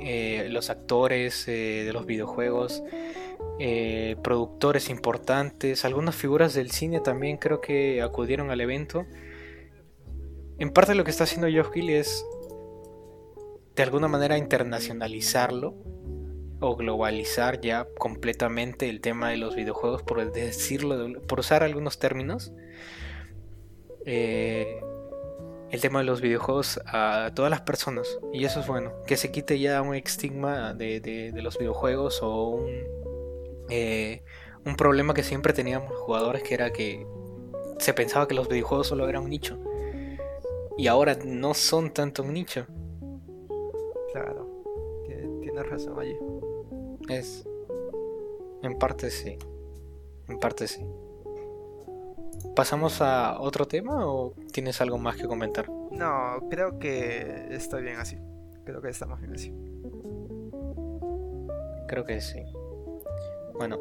los 0.53 0.71
actores 0.71 1.45
de 1.47 1.91
los 1.93 2.07
videojuegos. 2.07 2.85
Eh, 3.63 4.17
productores 4.23 4.89
importantes, 4.89 5.85
algunas 5.85 6.17
figuras 6.17 6.55
del 6.55 6.71
cine 6.71 7.01
también 7.01 7.37
creo 7.37 7.61
que 7.61 8.01
acudieron 8.01 8.51
al 8.51 8.63
evento. 8.63 9.05
En 10.59 10.71
parte 10.71 10.95
lo 10.95 11.05
que 11.05 11.11
está 11.11 11.25
haciendo 11.25 11.47
Geoff 11.47 11.69
Keighley 11.69 11.97
es 11.97 12.25
de 13.77 13.83
alguna 13.83 14.09
manera 14.09 14.39
internacionalizarlo 14.39 15.75
o 16.59 16.75
globalizar 16.75 17.61
ya 17.61 17.87
completamente 17.99 18.89
el 18.89 19.03
tema 19.03 19.29
de 19.29 19.37
los 19.37 19.55
videojuegos, 19.55 20.03
por 20.05 20.33
decirlo, 20.33 21.21
por 21.29 21.41
usar 21.41 21.63
algunos 21.63 21.99
términos. 21.99 22.55
Eh, 24.07 24.81
el 25.71 25.83
tema 25.83 25.99
de 25.99 26.07
los 26.07 26.23
videojuegos 26.23 26.81
a 26.87 27.33
todas 27.35 27.51
las 27.51 27.61
personas. 27.61 28.19
Y 28.33 28.47
eso 28.47 28.61
es 28.61 28.67
bueno. 28.67 28.95
Que 29.07 29.19
se 29.19 29.31
quite 29.31 29.59
ya 29.59 29.83
un 29.83 29.95
estigma 29.95 30.73
de 30.73 31.31
los 31.43 31.59
videojuegos 31.59 32.23
o 32.23 32.49
un, 32.49 33.10
eh, 33.71 34.23
un 34.65 34.77
problema 34.77 35.15
que 35.15 35.23
siempre 35.23 35.53
teníamos 35.53 35.91
los 35.91 36.01
jugadores 36.01 36.43
que 36.43 36.55
era 36.55 36.73
que 36.73 37.07
se 37.79 37.95
pensaba 37.95 38.29
que 38.29 38.35
los 38.35 38.49
videojuegos 38.49 38.89
solo 38.89 39.09
eran 39.09 39.25
un 39.25 39.31
nicho. 39.31 39.59
Y 40.77 40.87
ahora 40.87 41.17
no 41.25 41.55
son 41.55 41.93
tanto 41.93 42.23
un 42.23 42.35
nicho. 42.35 42.67
Claro, 44.13 44.65
tienes 45.41 45.69
razón 45.69 45.99
allí. 45.99 46.17
Es. 47.09 47.47
En 48.63 48.79
parte 48.79 49.11
sí. 49.11 49.39
En 50.29 50.39
parte 50.39 50.69
sí. 50.69 50.85
¿Pasamos 52.55 53.01
a 53.01 53.41
otro 53.41 53.67
tema 53.67 54.07
o 54.07 54.35
tienes 54.53 54.81
algo 54.81 54.99
más 54.99 55.17
que 55.17 55.27
comentar? 55.27 55.69
No, 55.91 56.49
creo 56.51 56.79
que 56.79 57.49
estoy 57.51 57.83
bien 57.83 57.97
así. 57.97 58.17
Creo 58.65 58.81
que 58.81 58.89
estamos 58.89 59.21
bien 59.21 59.35
así. 59.35 59.55
Creo 61.89 62.05
que 62.05 62.21
sí. 62.21 62.45
Bueno, 63.61 63.79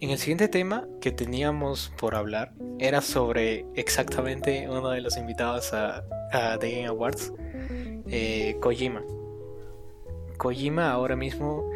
en 0.00 0.08
el 0.08 0.16
siguiente 0.16 0.48
tema 0.48 0.88
que 1.02 1.12
teníamos 1.12 1.92
por 1.98 2.14
hablar 2.14 2.54
era 2.78 3.02
sobre 3.02 3.66
exactamente 3.74 4.66
uno 4.66 4.88
de 4.88 5.02
los 5.02 5.18
invitados 5.18 5.74
a, 5.74 6.02
The 6.58 6.70
Game 6.70 6.86
Awards, 6.86 7.34
eh, 8.08 8.56
Kojima. 8.62 9.04
Kojima 10.38 10.90
ahora 10.90 11.16
mismo 11.16 11.70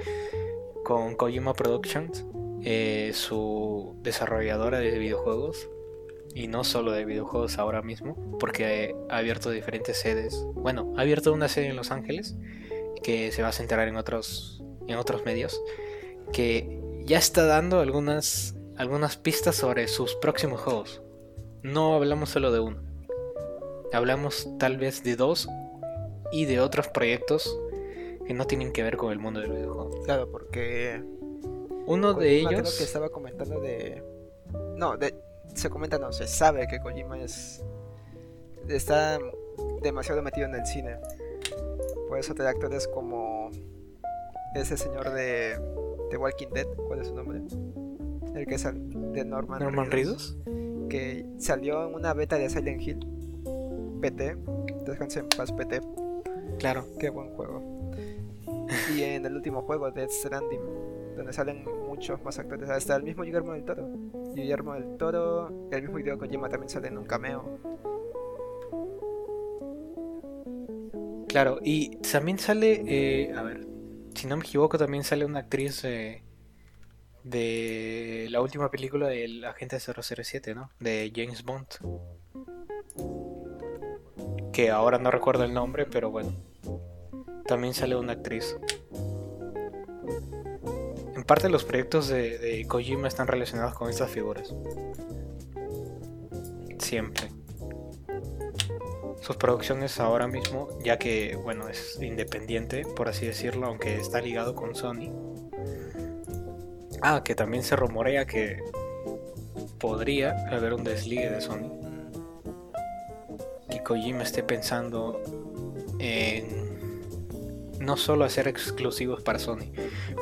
con 0.82 1.16
Kojima 1.16 1.52
Productions, 1.52 2.24
eh, 2.62 3.10
su 3.12 3.94
desarrolladora 4.00 4.78
de 4.78 4.98
videojuegos, 4.98 5.68
y 6.34 6.48
no 6.48 6.64
solo 6.64 6.92
de 6.92 7.04
videojuegos 7.04 7.58
ahora 7.58 7.82
mismo, 7.82 8.38
porque 8.38 8.96
ha 9.10 9.18
abierto 9.18 9.50
diferentes 9.50 9.98
sedes. 9.98 10.46
Bueno, 10.54 10.94
ha 10.96 11.02
abierto 11.02 11.34
una 11.34 11.48
sede 11.48 11.66
en 11.66 11.76
Los 11.76 11.90
Ángeles 11.90 12.38
que 13.02 13.32
se 13.32 13.42
va 13.42 13.48
a 13.48 13.52
centrar 13.52 13.86
en 13.86 13.98
otros, 13.98 14.62
en 14.88 14.96
otros 14.96 15.26
medios 15.26 15.60
que 16.32 16.80
ya 17.04 17.18
está 17.18 17.44
dando 17.44 17.80
algunas, 17.80 18.54
algunas 18.76 19.16
pistas 19.16 19.56
sobre 19.56 19.88
sus 19.88 20.14
próximos 20.16 20.60
juegos. 20.60 21.02
No 21.62 21.94
hablamos 21.94 22.30
solo 22.30 22.52
de 22.52 22.60
uno. 22.60 22.82
hablamos 23.92 24.48
tal 24.58 24.78
vez 24.78 25.02
de 25.02 25.16
dos 25.16 25.48
y 26.32 26.44
de 26.44 26.60
otros 26.60 26.88
proyectos 26.88 27.58
que 28.26 28.34
no 28.34 28.46
tienen 28.46 28.72
que 28.72 28.82
ver 28.82 28.96
con 28.96 29.12
el 29.12 29.18
mundo 29.18 29.40
del 29.40 29.50
videojuego. 29.50 30.02
Claro, 30.04 30.30
porque 30.30 31.02
uno 31.86 32.14
de 32.14 32.38
ellos 32.38 32.50
creo 32.50 32.78
que 32.78 32.84
estaba 32.84 33.08
comentando 33.08 33.60
de 33.60 34.02
no, 34.76 34.96
de... 34.96 35.14
se 35.54 35.68
comenta 35.68 35.98
no, 35.98 36.12
se 36.12 36.26
sabe 36.26 36.66
que 36.68 36.80
Kojima 36.80 37.18
es 37.18 37.62
está 38.68 39.18
demasiado 39.82 40.22
metido 40.22 40.46
en 40.46 40.54
el 40.54 40.66
cine. 40.66 40.96
Por 42.08 42.18
eso 42.18 42.34
de 42.34 42.48
actores 42.48 42.86
como 42.88 43.50
ese 44.54 44.76
señor 44.76 45.10
de, 45.10 45.58
de 46.10 46.16
Walking 46.16 46.48
Dead, 46.52 46.66
¿cuál 46.86 47.00
es 47.00 47.08
su 47.08 47.14
nombre? 47.14 47.40
El 48.34 48.46
que 48.46 48.54
es 48.54 48.64
de 48.64 49.24
Norman, 49.24 49.60
Norman 49.60 49.90
Reedus, 49.90 50.36
que 50.88 51.26
salió 51.38 51.88
en 51.88 51.94
una 51.94 52.14
beta 52.14 52.36
de 52.36 52.48
Silent 52.48 52.82
Hill 52.82 53.00
PT, 54.00 54.36
descanse 54.86 55.20
en 55.20 55.28
paz 55.28 55.52
PT. 55.52 55.80
Claro. 56.58 56.84
Qué 56.98 57.10
buen 57.10 57.30
juego. 57.30 57.90
Y 58.94 59.02
en 59.02 59.26
el 59.26 59.34
último 59.34 59.62
juego, 59.62 59.90
Death 59.90 60.10
Stranding, 60.10 60.60
donde 61.16 61.32
salen 61.32 61.64
muchos 61.88 62.22
más 62.22 62.38
actores, 62.38 62.70
hasta 62.70 62.96
el 62.96 63.02
mismo 63.02 63.24
Guillermo 63.24 63.52
del 63.52 63.64
Toro. 63.64 63.88
Guillermo 64.34 64.74
del 64.74 64.96
Toro, 64.96 65.68
el 65.70 65.82
mismo 65.82 65.96
video 65.96 66.18
Kojima 66.18 66.48
también 66.48 66.68
sale 66.68 66.88
en 66.88 66.98
un 66.98 67.04
cameo. 67.04 67.58
Claro, 71.28 71.58
y 71.62 71.96
también 71.98 72.38
sale, 72.38 72.82
eh, 72.86 73.32
a 73.36 73.42
ver, 73.42 73.69
si 74.14 74.26
no 74.26 74.36
me 74.36 74.44
equivoco, 74.44 74.78
también 74.78 75.04
sale 75.04 75.24
una 75.24 75.40
actriz 75.40 75.82
de 75.82 76.22
la 78.30 78.40
última 78.40 78.70
película 78.70 79.08
del 79.08 79.44
Agente 79.44 79.78
007, 79.80 80.54
¿no? 80.54 80.70
De 80.78 81.12
James 81.14 81.44
Bond. 81.44 81.66
Que 84.52 84.70
ahora 84.70 84.98
no 84.98 85.10
recuerdo 85.10 85.44
el 85.44 85.54
nombre, 85.54 85.86
pero 85.86 86.10
bueno. 86.10 86.32
También 87.46 87.74
sale 87.74 87.96
una 87.96 88.12
actriz. 88.12 88.56
En 91.14 91.24
parte 91.24 91.48
los 91.48 91.64
proyectos 91.64 92.08
de, 92.08 92.38
de 92.38 92.66
Kojima 92.66 93.08
están 93.08 93.26
relacionados 93.26 93.74
con 93.74 93.90
estas 93.90 94.10
figuras. 94.10 94.54
Siempre. 96.78 97.28
Sus 99.20 99.36
producciones 99.36 100.00
ahora 100.00 100.26
mismo, 100.26 100.68
ya 100.82 100.98
que, 100.98 101.36
bueno, 101.36 101.68
es 101.68 101.98
independiente, 102.00 102.84
por 102.96 103.08
así 103.08 103.26
decirlo, 103.26 103.66
aunque 103.66 103.96
está 103.96 104.20
ligado 104.20 104.54
con 104.54 104.74
Sony 104.74 105.12
Ah, 107.02 107.22
que 107.24 107.34
también 107.34 107.62
se 107.62 107.76
rumorea 107.76 108.26
que 108.26 108.62
podría 109.78 110.36
haber 110.50 110.74
un 110.74 110.84
desligue 110.84 111.30
de 111.30 111.40
Sony. 111.40 111.70
Que 113.70 113.82
Kojima 113.82 114.22
esté 114.22 114.42
pensando 114.42 115.22
en 115.98 116.70
no 117.78 117.96
solo 117.96 118.24
hacer 118.26 118.48
exclusivos 118.48 119.22
para 119.22 119.38
Sony. 119.38 119.72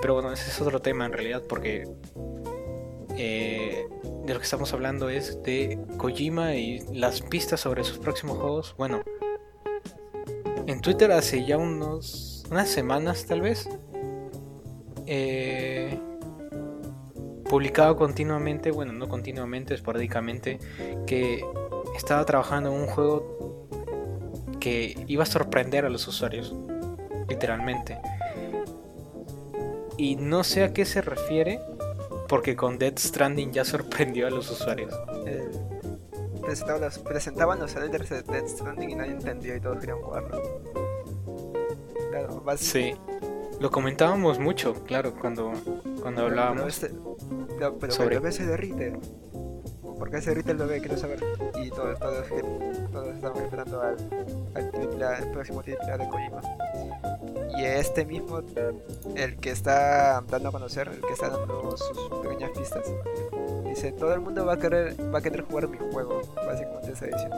Pero 0.00 0.14
bueno, 0.14 0.32
ese 0.32 0.50
es 0.50 0.60
otro 0.60 0.80
tema 0.80 1.04
en 1.06 1.12
realidad 1.12 1.42
porque 1.48 1.88
eh, 3.16 3.84
de 4.28 4.34
lo 4.34 4.40
que 4.40 4.44
estamos 4.44 4.74
hablando 4.74 5.08
es 5.08 5.42
de 5.42 5.78
Kojima 5.96 6.54
y 6.54 6.80
las 6.92 7.22
pistas 7.22 7.60
sobre 7.60 7.82
sus 7.82 7.98
próximos 7.98 8.36
juegos. 8.36 8.74
Bueno, 8.76 9.02
en 10.66 10.80
Twitter 10.82 11.10
hace 11.12 11.46
ya 11.46 11.56
unos 11.56 12.44
unas 12.50 12.68
semanas 12.68 13.24
tal 13.24 13.40
vez. 13.40 13.68
Eh, 15.06 15.98
continuamente, 17.96 18.70
bueno, 18.70 18.92
no 18.92 19.08
continuamente, 19.08 19.72
esporádicamente, 19.72 20.58
que 21.06 21.42
estaba 21.96 22.24
trabajando 22.26 22.70
en 22.70 22.82
un 22.82 22.86
juego 22.86 23.66
que 24.60 25.02
iba 25.06 25.22
a 25.22 25.26
sorprender 25.26 25.86
a 25.86 25.88
los 25.88 26.06
usuarios, 26.06 26.54
literalmente. 27.28 27.98
Y 29.96 30.16
no 30.16 30.44
sé 30.44 30.64
a 30.64 30.74
qué 30.74 30.84
se 30.84 31.00
refiere, 31.00 31.60
porque 32.28 32.54
con 32.54 32.78
Dead 32.78 32.96
Stranding 32.96 33.52
ya 33.52 33.64
sorprendió 33.64 34.26
a 34.26 34.30
los 34.30 34.50
usuarios. 34.50 34.94
Eh, 35.26 35.48
presentaban, 36.42 36.80
los, 36.82 36.98
presentaban 36.98 37.58
los 37.58 37.74
de 37.74 37.88
Dead 38.22 38.46
Stranding 38.46 38.90
y 38.90 38.94
nadie 38.94 39.12
entendió 39.12 39.56
y 39.56 39.60
todos 39.60 39.78
querían 39.78 39.98
jugarlo. 39.98 40.62
Claro, 42.10 42.44
Sí, 42.56 42.94
lo 43.60 43.70
comentábamos 43.70 44.38
mucho, 44.38 44.74
claro, 44.84 45.14
cuando, 45.14 45.52
cuando 46.00 46.22
hablábamos. 46.22 46.66
Este, 46.66 46.94
pero 47.58 47.92
sobre... 47.92 48.16
el 48.16 48.20
bebé 48.20 48.32
se 48.32 48.46
derrite. 48.46 48.98
¿Por 49.82 50.10
qué 50.10 50.20
se 50.20 50.30
derrite 50.30 50.52
el 50.52 50.58
bebé? 50.58 50.80
Quiero 50.80 50.96
saber. 50.96 51.18
Y 51.62 51.70
todos, 51.70 51.98
todos, 51.98 52.26
todos 52.92 53.14
estamos 53.14 53.40
esperando 53.42 53.82
al, 53.82 53.96
al, 54.54 55.30
próximo 55.32 55.62
triple 55.62 55.86
de 55.86 56.08
Kojima. 56.08 56.40
Y 57.58 57.64
este 57.64 58.04
mismo, 58.04 58.40
el 59.16 59.36
que 59.38 59.50
está 59.50 60.22
dando 60.28 60.48
a 60.48 60.52
conocer, 60.52 60.86
el 60.86 61.00
que 61.00 61.12
está 61.12 61.28
dando 61.28 61.76
sus 61.76 62.08
pequeñas 62.22 62.50
pistas, 62.56 62.86
dice, 63.64 63.90
todo 63.90 64.14
el 64.14 64.20
mundo 64.20 64.46
va 64.46 64.52
a 64.52 64.58
querer, 64.58 64.94
va 65.12 65.18
a 65.18 65.22
querer 65.22 65.42
jugar 65.42 65.66
mi 65.66 65.76
juego, 65.76 66.22
básicamente 66.36 66.92
está 66.92 67.06
diciendo, 67.06 67.36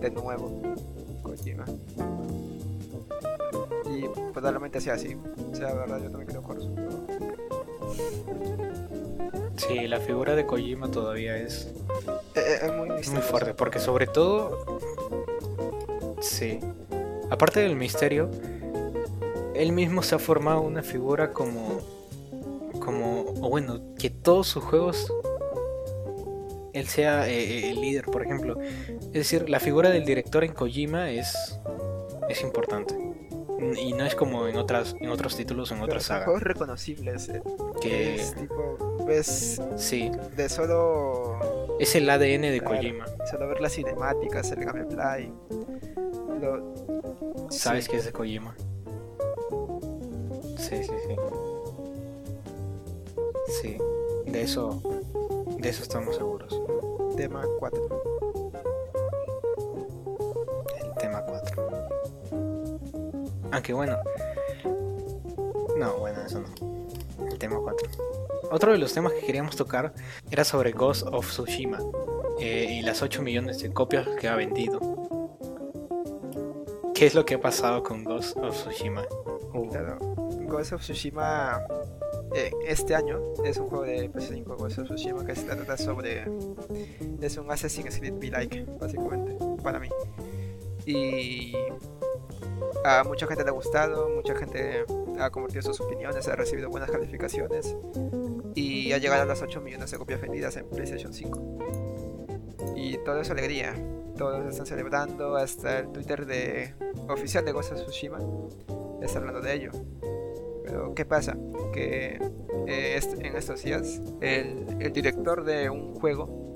de 0.00 0.10
nuevo, 0.10 0.62
Kojima. 1.22 1.66
Y 3.94 4.08
probablemente 4.32 4.80
sea 4.80 4.94
así, 4.94 5.14
o 5.52 5.54
sea, 5.54 5.74
verdad, 5.74 5.98
yo 5.98 6.10
también 6.10 6.26
quiero 6.26 6.42
jugar 6.42 6.62
su 6.62 6.74
juego. 6.74 7.06
Sí, 9.56 9.86
la 9.86 10.00
figura 10.00 10.34
de 10.34 10.46
Kojima 10.46 10.90
todavía 10.90 11.36
es, 11.36 11.74
eh, 12.36 12.60
eh, 12.62 12.72
muy, 12.74 12.88
muy, 12.88 13.02
fuerte, 13.02 13.52
porque 13.52 13.80
sobre 13.80 14.06
todo, 14.06 14.78
sí, 16.22 16.58
aparte 17.28 17.60
del 17.60 17.76
misterio, 17.76 18.30
él 19.58 19.72
mismo 19.72 20.02
se 20.02 20.14
ha 20.14 20.18
formado 20.18 20.60
una 20.60 20.82
figura 20.82 21.32
como, 21.32 21.80
como, 22.80 23.24
o 23.40 23.50
bueno, 23.50 23.94
que 23.98 24.10
todos 24.10 24.46
sus 24.46 24.64
juegos 24.64 25.12
él 26.72 26.86
sea 26.86 27.28
eh, 27.28 27.70
el 27.70 27.80
líder, 27.80 28.04
por 28.04 28.22
ejemplo. 28.22 28.60
Es 28.60 29.12
decir, 29.12 29.50
la 29.50 29.60
figura 29.60 29.90
del 29.90 30.04
director 30.04 30.44
en 30.44 30.52
Kojima 30.52 31.10
es, 31.10 31.58
es 32.28 32.42
importante. 32.42 32.94
Y 33.76 33.92
no 33.92 34.04
es 34.04 34.14
como 34.14 34.46
en 34.46 34.56
otras 34.56 34.94
en 35.00 35.10
otros 35.10 35.36
títulos, 35.36 35.72
en 35.72 35.80
otras 35.80 36.04
sagas. 36.04 36.26
Juegos 36.26 36.42
reconocibles. 36.44 37.30
Que 37.80 38.14
es 38.14 38.34
tipo 38.34 39.04
ves 39.04 39.60
sí. 39.76 40.10
de 40.36 40.48
solo 40.48 41.76
es 41.80 41.96
el 41.96 42.08
ADN 42.08 42.42
de 42.42 42.60
Kojima. 42.60 43.06
Solo 43.28 43.48
ver 43.48 43.60
las 43.60 43.72
cinemáticas, 43.72 44.52
el 44.52 44.64
gameplay. 44.64 45.32
Sabes 47.50 47.88
que 47.88 47.96
es 47.96 48.04
de 48.04 48.12
Kojima. 48.12 48.54
Sí, 50.68 50.82
sí, 50.82 50.92
sí. 51.06 51.16
Sí, 53.62 53.78
de 54.30 54.42
eso 54.42 54.82
de 55.58 55.68
eso 55.70 55.82
estamos 55.82 56.14
seguros. 56.14 56.60
Tema 57.16 57.42
4. 57.58 58.02
El 60.84 60.94
tema 60.96 61.22
4. 61.22 61.88
Aunque 63.50 63.72
bueno. 63.72 63.96
No, 65.78 65.94
bueno, 65.94 66.20
eso 66.26 66.40
no. 66.40 67.26
El 67.26 67.38
tema 67.38 67.58
4. 67.62 67.88
Otro 68.50 68.72
de 68.72 68.78
los 68.78 68.92
temas 68.92 69.14
que 69.14 69.20
queríamos 69.20 69.56
tocar 69.56 69.94
era 70.30 70.44
sobre 70.44 70.72
Ghost 70.72 71.06
of 71.06 71.26
Tsushima 71.28 71.78
eh, 72.40 72.66
y 72.70 72.82
las 72.82 73.00
8 73.02 73.22
millones 73.22 73.60
de 73.60 73.72
copias 73.72 74.06
que 74.20 74.28
ha 74.28 74.36
vendido. 74.36 74.80
¿Qué 76.94 77.06
es 77.06 77.14
lo 77.14 77.24
que 77.24 77.36
ha 77.36 77.40
pasado 77.40 77.82
con 77.82 78.04
Ghost 78.04 78.36
of 78.36 78.54
Tsushima? 78.54 79.04
Uh. 79.54 80.07
Ghost 80.58 80.72
of 80.72 80.82
Tsushima 80.82 81.62
eh, 82.34 82.50
este 82.66 82.92
año 82.92 83.20
es 83.44 83.58
un 83.58 83.68
juego 83.68 83.84
de 83.84 84.10
PS5 84.10 84.56
Ghost 84.56 84.78
of 84.80 84.88
Tsushima 84.88 85.24
que 85.24 85.36
se 85.36 85.44
trata 85.44 85.76
sobre 85.76 86.24
es 87.20 87.36
un 87.36 87.48
Assassin's 87.48 87.96
Creed 87.96 88.32
like 88.32 88.66
básicamente 88.80 89.36
para 89.62 89.78
mí 89.78 89.88
y 90.84 91.54
a 92.84 93.04
mucha 93.04 93.28
gente 93.28 93.44
le 93.44 93.50
ha 93.50 93.52
gustado 93.52 94.08
mucha 94.08 94.34
gente 94.34 94.84
ha 95.20 95.30
compartido 95.30 95.62
sus 95.62 95.80
opiniones 95.80 96.26
ha 96.26 96.34
recibido 96.34 96.68
buenas 96.70 96.90
calificaciones 96.90 97.76
y 98.56 98.90
ha 98.90 98.98
llegado 98.98 99.22
a 99.22 99.26
las 99.26 99.40
8 99.40 99.60
millones 99.60 99.92
de 99.92 99.98
copias 99.98 100.20
vendidas 100.20 100.56
en 100.56 100.68
PlayStation 100.68 101.12
5. 101.14 101.58
Y 102.74 102.96
todo 103.04 103.20
es 103.20 103.30
alegría, 103.30 103.74
todos 104.16 104.44
están 104.50 104.66
celebrando, 104.66 105.36
hasta 105.36 105.78
el 105.78 105.92
Twitter 105.92 106.26
de 106.26 106.74
oficial 107.08 107.44
de 107.44 107.52
Ghost 107.52 107.70
of 107.70 107.82
Tsushima 107.82 108.18
está 109.00 109.18
hablando 109.18 109.40
de 109.40 109.54
ello. 109.54 109.70
Pero 110.68 110.94
¿qué 110.94 111.06
pasa? 111.06 111.34
Que 111.72 112.18
eh, 112.66 113.00
en 113.20 113.36
estos 113.36 113.62
días 113.62 114.02
el, 114.20 114.92
director 114.92 115.42
de 115.42 115.70
un 115.70 115.94
juego 115.94 116.52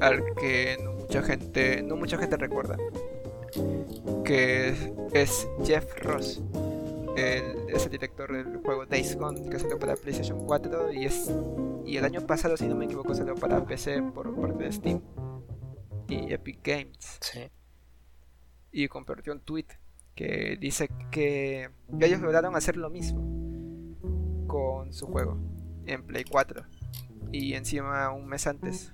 al 0.00 0.22
que 0.34 0.78
no 0.82 0.92
mucha 0.92 1.22
gente, 1.22 1.82
no 1.82 1.96
mucha 1.96 2.16
gente 2.16 2.36
recuerda, 2.36 2.76
que 4.24 4.72
es 5.12 5.48
Jeff 5.64 5.98
Ross, 6.00 6.40
es 7.16 7.84
el 7.84 7.90
director 7.90 8.32
del 8.32 8.58
juego 8.58 8.86
Days 8.86 9.16
Gone 9.16 9.48
que 9.48 9.58
salió 9.58 9.78
para 9.78 9.96
PlayStation 9.96 10.46
4 10.46 10.92
y 10.92 11.06
es 11.06 11.32
y 11.84 11.96
el 11.96 12.04
año 12.04 12.20
pasado 12.26 12.56
si 12.56 12.66
no 12.66 12.76
me 12.76 12.84
equivoco 12.84 13.14
salió 13.14 13.34
para 13.34 13.64
PC 13.64 14.02
por 14.14 14.34
parte 14.40 14.64
de 14.64 14.72
Steam 14.72 15.00
y 16.08 16.32
Epic 16.32 16.60
Games. 16.62 17.18
Sí. 17.20 17.50
y 18.70 18.86
compartió 18.86 19.32
un 19.32 19.40
tweet 19.40 19.66
que 20.16 20.56
dice 20.60 20.88
que 21.10 21.70
ellos 22.00 22.20
lograron 22.20 22.56
hacer 22.56 22.76
lo 22.76 22.90
mismo 22.90 23.20
con 24.48 24.92
su 24.92 25.06
juego 25.06 25.38
en 25.86 26.02
Play 26.04 26.24
4 26.24 26.64
y 27.30 27.52
encima 27.52 28.10
un 28.10 28.26
mes 28.26 28.46
antes 28.46 28.92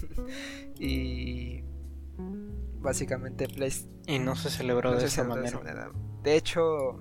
y 0.78 1.62
básicamente 2.80 3.48
Play 3.48 3.72
y 4.06 4.18
no 4.18 4.36
se 4.36 4.50
celebró, 4.50 4.94
de, 4.96 5.06
esa 5.06 5.24
manera. 5.24 5.90
de 6.22 6.36
hecho 6.36 6.98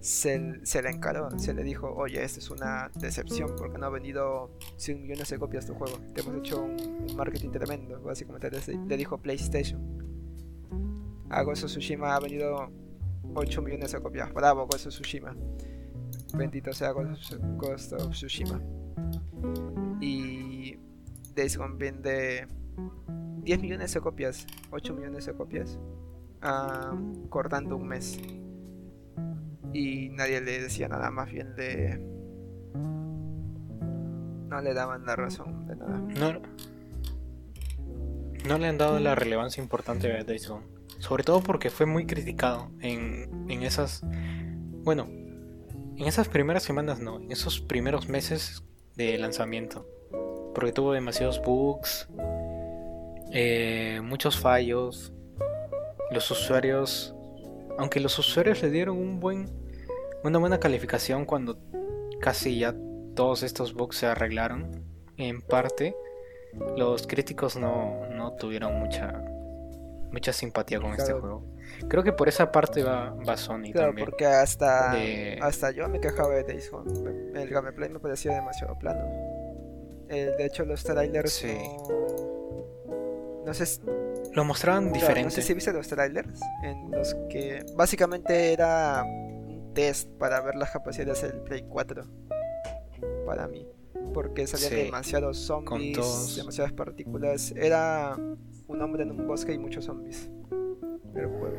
se, 0.00 0.38
le 0.38 0.90
encaró, 0.90 1.36
se 1.36 1.52
le 1.52 1.64
dijo, 1.64 1.92
oye, 1.92 2.22
esto 2.22 2.38
es 2.38 2.50
una 2.50 2.90
decepción 2.94 3.56
porque 3.56 3.76
no 3.76 3.86
ha 3.86 3.90
vendido 3.90 4.52
100 4.76 5.02
millones 5.02 5.28
de 5.28 5.38
copias 5.38 5.66
tu 5.66 5.74
juego. 5.74 5.98
Te 6.14 6.20
hemos 6.20 6.36
hecho 6.36 6.62
un, 6.62 7.16
marketing 7.16 7.50
tremendo, 7.50 8.00
básicamente 8.02 8.48
le, 8.50 8.96
dijo 8.96 9.18
PlayStation. 9.18 10.05
A 11.30 11.42
Ghost 11.42 11.66
Tsushima 11.66 12.14
ha 12.14 12.20
vendido 12.20 12.70
8 13.34 13.62
millones 13.62 13.92
de 13.92 14.00
copias. 14.00 14.32
Bravo, 14.32 14.62
of 14.62 14.76
Tsushima. 14.76 15.34
Bendito 16.34 16.72
sea 16.72 16.92
Ghost 16.92 17.92
of 17.92 18.12
Tsushima. 18.12 18.60
Y 20.00 20.78
Days 21.34 21.58
vende 21.76 22.46
10 23.42 23.60
millones 23.60 23.94
de 23.94 24.00
copias, 24.00 24.46
8 24.70 24.94
millones 24.94 25.26
de 25.26 25.34
copias, 25.34 25.78
cortando 27.28 27.76
un 27.76 27.86
mes 27.88 28.18
y 29.72 30.08
nadie 30.10 30.40
le 30.40 30.62
decía 30.62 30.88
nada, 30.88 31.10
más 31.10 31.30
bien 31.30 31.54
le... 31.56 31.98
No 34.48 34.60
le 34.62 34.74
daban 34.74 35.04
la 35.04 35.16
razón 35.16 35.66
de 35.66 35.76
nada. 35.76 35.98
No, 35.98 36.40
no 38.48 38.58
le 38.58 38.68
han 38.68 38.78
dado 38.78 38.98
la 39.00 39.14
relevancia 39.14 39.62
importante 39.62 40.10
a 40.10 40.24
Days. 40.24 40.50
Sobre 40.98 41.24
todo 41.24 41.42
porque 41.42 41.70
fue 41.70 41.86
muy 41.86 42.06
criticado 42.06 42.70
en, 42.80 43.46
en 43.48 43.62
esas... 43.62 44.02
Bueno, 44.84 45.06
en 45.96 46.06
esas 46.06 46.28
primeras 46.28 46.62
semanas 46.62 47.00
no, 47.00 47.20
en 47.20 47.32
esos 47.32 47.60
primeros 47.60 48.08
meses 48.08 48.62
de 48.96 49.16
lanzamiento. 49.18 49.86
Porque 50.54 50.72
tuvo 50.72 50.92
demasiados 50.92 51.40
bugs, 51.42 52.08
eh, 53.32 54.00
muchos 54.02 54.38
fallos. 54.38 55.12
Los 56.10 56.30
usuarios, 56.30 57.14
aunque 57.78 58.00
los 58.00 58.18
usuarios 58.18 58.62
le 58.62 58.70
dieron 58.70 58.96
un 58.96 59.20
buen 59.20 59.50
una 60.24 60.38
buena 60.38 60.58
calificación 60.58 61.24
cuando 61.24 61.58
casi 62.20 62.58
ya 62.58 62.74
todos 63.14 63.42
estos 63.42 63.74
bugs 63.74 63.96
se 63.96 64.06
arreglaron. 64.06 64.84
En 65.16 65.40
parte, 65.40 65.94
los 66.76 67.06
críticos 67.06 67.56
no, 67.56 68.06
no 68.10 68.32
tuvieron 68.32 68.78
mucha 68.78 69.22
mucha 70.10 70.32
simpatía 70.32 70.80
con 70.80 70.92
este 70.92 71.12
juego. 71.12 71.44
Creo 71.88 72.02
que 72.02 72.12
por 72.12 72.28
esa 72.28 72.50
parte 72.50 72.82
va, 72.82 73.10
va 73.10 73.36
Sony 73.36 73.72
claro, 73.72 73.88
también. 73.88 74.06
porque 74.06 74.26
hasta, 74.26 74.96
hasta 75.42 75.70
yo 75.72 75.88
me 75.88 76.00
quejaba 76.00 76.34
de 76.34 76.44
Days 76.44 76.70
Gone. 76.70 76.92
El 77.34 77.48
gameplay 77.48 77.88
me 77.90 77.98
parecía 77.98 78.34
demasiado 78.34 78.78
plano. 78.78 79.04
de 80.08 80.44
hecho, 80.44 80.64
los 80.64 80.82
trailers 80.82 81.44
no... 83.44 83.54
sé... 83.54 83.80
Lo 84.32 84.44
mostraban 84.44 84.92
diferente. 84.92 85.24
No 85.24 85.30
sé 85.30 85.42
si 85.42 85.54
viste 85.54 85.72
los 85.72 85.88
trailers 85.88 86.40
en 86.62 86.90
los 86.90 87.14
que 87.30 87.64
básicamente 87.74 88.52
era 88.52 89.04
test 89.72 90.10
para 90.18 90.40
ver 90.40 90.56
las 90.56 90.70
capacidades 90.70 91.22
del 91.22 91.40
Play 91.40 91.62
4. 91.68 92.04
Para 93.24 93.46
mí. 93.48 93.66
Porque 94.12 94.46
salían 94.46 94.86
demasiados 94.86 95.38
zombies, 95.38 96.36
demasiadas 96.36 96.72
partículas. 96.72 97.52
Era 97.56 98.16
un 98.68 98.82
hombre 98.82 99.02
en 99.02 99.12
un 99.12 99.26
bosque 99.26 99.52
y 99.52 99.58
muchos 99.58 99.84
zombies. 99.84 100.30
El 101.14 101.26
juego. 101.26 101.56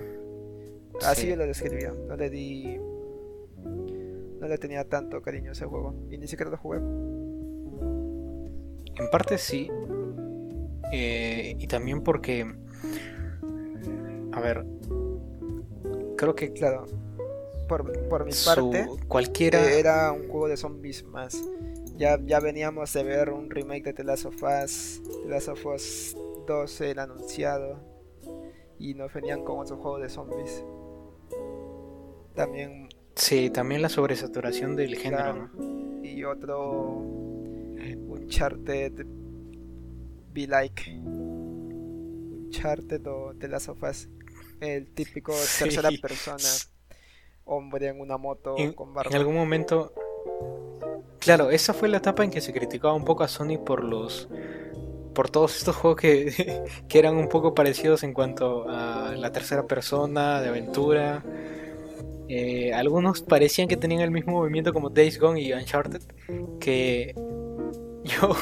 Así 1.04 1.36
lo 1.36 1.46
describía. 1.46 1.92
No 2.08 2.16
le 2.16 2.30
di. 2.30 2.78
No 4.40 4.48
le 4.48 4.58
tenía 4.58 4.88
tanto 4.88 5.22
cariño 5.22 5.50
a 5.50 5.54
ese 5.54 5.66
juego. 5.66 5.96
Y 6.10 6.18
ni 6.18 6.28
siquiera 6.28 6.52
lo 6.52 6.58
jugué. 6.58 6.78
En 8.98 9.10
parte 9.12 9.38
sí. 9.38 9.70
Eh, 10.92 11.56
y 11.58 11.68
también 11.68 12.02
porque. 12.02 12.46
A 14.32 14.40
ver. 14.40 14.66
Creo 16.18 16.36
que. 16.36 16.54
Claro 16.54 16.86
por, 17.68 18.08
por 18.08 18.26
mi 18.26 18.32
parte, 18.46 18.88
cualquiera... 19.08 19.72
era 19.72 20.12
un 20.12 20.28
juego 20.28 20.48
de 20.48 20.58
zombies 20.58 21.04
más. 21.04 21.38
Ya, 21.98 22.20
ya 22.24 22.40
veníamos 22.40 22.94
de 22.94 23.04
ver 23.04 23.30
un 23.30 23.50
remake 23.50 23.86
de 23.86 23.94
The 23.94 24.04
Last 24.04 24.26
of 24.26 24.36
Us, 24.42 25.02
The 25.24 25.30
Last 25.30 25.48
of 25.50 25.66
Us 25.66 26.16
2 26.48 26.82
el 26.82 27.00
anunciado, 27.00 27.80
y 28.80 28.96
nos 28.96 29.14
venían 29.14 29.44
con 29.44 29.60
otro 29.60 29.78
juego 29.78 30.00
de 30.00 30.10
zombies. 30.10 30.64
También... 32.34 32.90
Sí, 33.16 33.50
también 33.50 33.82
la 33.82 33.90
sobresaturación 33.90 34.76
del 34.76 34.96
género. 34.96 35.50
Y 36.02 36.24
otro... 36.24 37.04
Uncharted... 38.08 39.06
Be 40.34 40.48
Like. 40.48 41.00
Uncharted 42.48 43.06
o 43.08 43.34
The 43.38 43.48
Last 43.48 43.70
of 43.70 43.84
Us. 43.84 44.08
El 44.60 44.94
típico 44.94 45.34
tercera 45.60 45.90
persona 46.02 46.38
hombre 47.48 47.88
en 47.88 48.00
una 48.00 48.18
moto 48.18 48.56
con 48.76 48.94
barba. 48.94 49.10
En 49.10 49.18
algún 49.18 49.36
momento. 49.36 49.94
Claro, 51.20 51.50
esa 51.50 51.74
fue 51.74 51.90
la 51.90 51.98
etapa 51.98 52.24
en 52.24 52.30
que 52.30 52.42
se 52.42 52.54
criticaba 52.54 52.94
un 52.94 53.04
poco 53.04 53.24
a 53.24 53.28
Sony 53.28 53.58
por 53.58 53.84
los. 53.84 54.30
Por 55.18 55.32
todos 55.32 55.58
estos 55.58 55.76
juegos 55.76 56.00
que, 56.00 56.64
que 56.88 57.00
eran 57.00 57.16
un 57.16 57.28
poco 57.28 57.56
parecidos 57.56 58.04
en 58.04 58.14
cuanto 58.14 58.70
a 58.70 59.16
la 59.16 59.32
tercera 59.32 59.66
persona, 59.66 60.40
de 60.42 60.50
aventura. 60.50 61.24
Eh, 62.30 62.72
algunos 62.72 63.24
parecían 63.24 63.68
que 63.68 63.78
tenían 63.78 64.02
el 64.02 64.12
mismo 64.12 64.34
movimiento 64.34 64.74
como 64.74 64.92
Days 64.92 65.20
Gone 65.20 65.42
y 65.42 65.54
Uncharted. 65.54 66.04
Que 66.60 67.16
yo, 68.04 68.36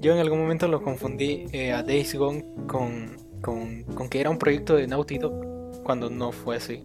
yo 0.00 0.14
en 0.14 0.20
algún 0.20 0.40
momento 0.40 0.68
lo 0.68 0.82
confundí 0.82 1.44
eh, 1.52 1.70
a 1.70 1.82
Days 1.82 2.14
Gone 2.14 2.42
con, 2.66 3.14
con, 3.42 3.82
con 3.82 4.08
que 4.08 4.18
era 4.18 4.30
un 4.30 4.38
proyecto 4.38 4.74
de 4.74 4.86
Naughty 4.86 5.18
Dog. 5.18 5.82
Cuando 5.84 6.08
no 6.08 6.32
fue 6.32 6.56
así. 6.56 6.82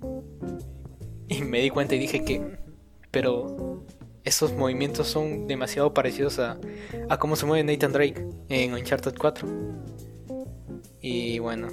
Y 1.30 1.42
me 1.44 1.62
di 1.62 1.70
cuenta 1.70 1.96
y 1.96 2.00
dije 2.00 2.26
que, 2.26 2.42
pero 3.12 3.86
estos 4.28 4.54
movimientos 4.54 5.08
son 5.08 5.48
demasiado 5.48 5.94
parecidos 5.94 6.38
a, 6.40 6.60
a 7.08 7.18
cómo 7.18 7.38
se 7.38 7.46
mueve 7.46 7.64
Nathan 7.64 7.94
Drake 7.94 8.28
en 8.50 8.74
Uncharted 8.74 9.16
4. 9.18 9.48
Y 11.00 11.40
bueno, 11.40 11.70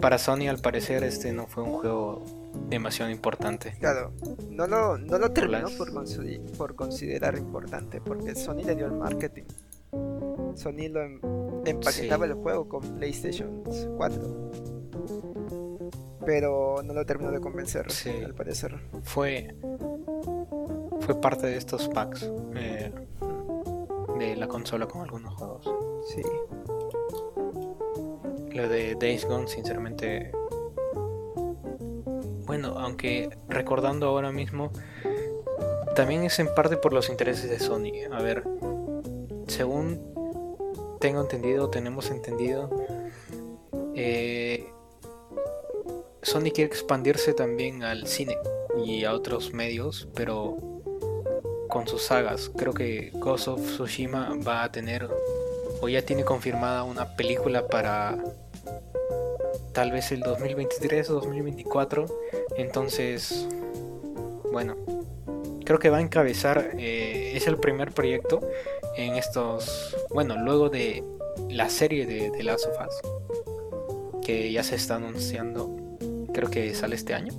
para 0.00 0.16
Sony 0.16 0.48
al 0.48 0.58
parecer 0.58 1.04
este 1.04 1.32
no 1.32 1.46
fue 1.46 1.62
un 1.62 1.72
juego 1.72 2.24
demasiado 2.70 3.10
importante. 3.10 3.74
Claro, 3.78 4.12
no 4.50 4.66
lo, 4.66 4.96
no 4.96 5.18
lo 5.18 5.30
terminó 5.32 5.68
por, 5.76 5.92
por, 6.56 6.74
considerar 6.74 7.36
importante, 7.36 8.00
porque 8.00 8.34
Sony 8.34 8.62
le 8.64 8.76
dio 8.76 8.86
el 8.86 8.92
marketing. 8.92 9.44
Sony 10.54 10.88
lo 10.90 11.02
em, 11.02 11.20
empaquetaba 11.66 12.24
el 12.24 12.32
juego 12.32 12.66
con 12.66 12.80
PlayStation 12.96 13.62
4 13.98 14.46
pero 16.26 16.82
no 16.84 16.92
lo 16.92 17.06
terminó 17.06 17.30
de 17.30 17.40
convencer, 17.40 17.86
al 18.24 18.34
parecer. 18.34 18.76
Fue, 19.04 19.54
fue 21.06 21.20
parte 21.20 21.46
de 21.46 21.56
estos 21.56 21.88
packs 21.88 22.28
eh, 22.56 22.90
de 24.18 24.34
la 24.34 24.48
consola 24.48 24.88
con 24.88 25.02
algunos 25.02 25.34
juegos. 25.36 25.70
Sí. 26.08 26.22
Lo 28.50 28.68
de 28.68 28.96
Days 28.96 29.24
Gone, 29.24 29.46
sinceramente. 29.46 30.32
Bueno, 32.44 32.74
aunque 32.78 33.30
recordando 33.48 34.08
ahora 34.08 34.32
mismo, 34.32 34.72
también 35.94 36.24
es 36.24 36.40
en 36.40 36.52
parte 36.52 36.76
por 36.76 36.92
los 36.92 37.08
intereses 37.08 37.48
de 37.50 37.60
Sony. 37.60 38.10
A 38.10 38.20
ver, 38.20 38.42
según 39.46 40.00
tengo 40.98 41.20
entendido, 41.20 41.70
tenemos 41.70 42.10
entendido, 42.10 42.68
eh, 43.94 44.66
Sony 46.22 46.50
quiere 46.52 46.64
expandirse 46.64 47.32
también 47.32 47.84
al 47.84 48.08
cine 48.08 48.36
y 48.84 49.04
a 49.04 49.14
otros 49.14 49.52
medios, 49.52 50.08
pero 50.12 50.75
con 51.76 51.86
sus 51.86 52.04
sagas. 52.04 52.50
Creo 52.56 52.72
que 52.72 53.10
Ghost 53.12 53.48
of 53.48 53.60
Tsushima 53.60 54.34
va 54.36 54.64
a 54.64 54.72
tener, 54.72 55.10
o 55.82 55.88
ya 55.90 56.00
tiene 56.00 56.24
confirmada 56.24 56.84
una 56.84 57.16
película 57.16 57.68
para 57.68 58.16
tal 59.74 59.92
vez 59.92 60.10
el 60.10 60.20
2023 60.20 61.10
o 61.10 61.14
2024. 61.16 62.06
Entonces, 62.56 63.46
bueno, 64.50 64.74
creo 65.66 65.78
que 65.78 65.90
va 65.90 65.98
a 65.98 66.00
encabezar, 66.00 66.70
eh, 66.78 67.36
es 67.36 67.46
el 67.46 67.58
primer 67.58 67.92
proyecto 67.92 68.40
en 68.96 69.16
estos, 69.16 69.94
bueno, 70.08 70.42
luego 70.42 70.70
de 70.70 71.04
la 71.50 71.68
serie 71.68 72.06
de 72.06 72.30
The 72.30 72.42
Last 72.42 72.68
of 72.68 72.78
Us, 72.86 74.22
que 74.24 74.50
ya 74.50 74.62
se 74.62 74.76
está 74.76 74.94
anunciando 74.94 75.76
creo 76.32 76.50
que 76.50 76.74
sale 76.74 76.96
este 76.96 77.12
año. 77.12 77.34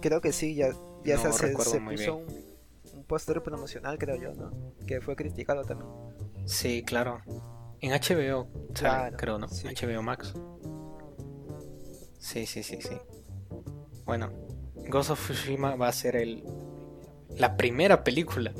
Creo 0.00 0.20
que 0.20 0.30
sí, 0.30 0.54
ya, 0.54 0.70
ya 1.04 1.18
se, 1.18 1.32
se, 1.32 1.48
puso 1.48 1.76
un 1.76 2.49
póster 3.10 3.42
promocional, 3.42 3.98
creo 3.98 4.14
yo, 4.14 4.32
¿no? 4.34 4.52
Que 4.86 5.00
fue 5.00 5.16
criticado 5.16 5.64
también. 5.64 5.90
Sí, 6.44 6.84
claro. 6.84 7.20
En 7.80 7.90
HBO, 7.90 8.48
creo, 9.16 9.36
¿no? 9.36 9.48
HBO 9.48 10.00
Max. 10.00 10.32
Sí, 12.20 12.46
sí, 12.46 12.62
sí, 12.62 12.78
sí. 12.80 12.96
Bueno, 14.04 14.30
Ghost 14.88 15.10
of 15.10 15.24
Tsushima 15.24 15.74
va 15.74 15.88
a 15.88 15.92
ser 15.92 16.14
el, 16.14 16.44
la 17.36 17.56
primera 17.56 18.04
película 18.04 18.52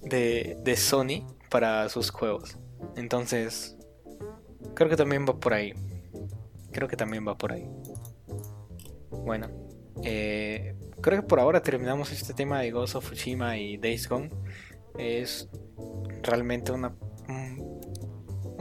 de, 0.00 0.58
de 0.64 0.76
Sony 0.76 1.24
para 1.48 1.88
sus 1.88 2.10
juegos. 2.10 2.58
Entonces, 2.96 3.76
creo 4.74 4.90
que 4.90 4.96
también 4.96 5.24
va 5.28 5.38
por 5.38 5.54
ahí. 5.54 5.74
Creo 6.72 6.88
que 6.88 6.96
también 6.96 7.24
va 7.24 7.38
por 7.38 7.52
ahí. 7.52 7.68
Bueno, 9.10 9.48
eh, 10.02 10.71
creo 11.02 11.20
que 11.20 11.28
por 11.28 11.40
ahora 11.40 11.62
terminamos 11.62 12.10
este 12.12 12.32
tema 12.32 12.60
de 12.60 12.70
Ghost 12.70 12.94
of 12.94 13.04
Tsushima 13.04 13.58
y 13.58 13.76
Days 13.76 14.08
Gone. 14.08 14.30
Es 14.96 15.48
realmente 16.22 16.72
una 16.72 16.94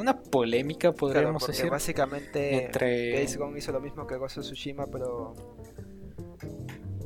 una 0.01 0.19
polémica, 0.19 0.91
podríamos 0.91 1.45
decir. 1.47 1.69
Básicamente, 1.69 2.65
entre... 2.65 3.13
Days 3.13 3.37
Gone 3.37 3.57
hizo 3.57 3.71
lo 3.71 3.79
mismo 3.79 4.05
que 4.05 4.17
Ghost 4.17 4.39
of 4.39 4.43
Tsushima, 4.45 4.87
pero. 4.87 5.35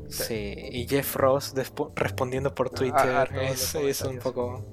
Sí, 0.08 0.56
y 0.72 0.88
Jeff 0.88 1.16
Ross 1.16 1.54
respondiendo 1.96 2.56
por 2.56 2.68
ah, 2.68 2.76
Twitter 2.76 3.30
es, 3.42 4.02
un 4.02 4.20
poco. 4.20 4.64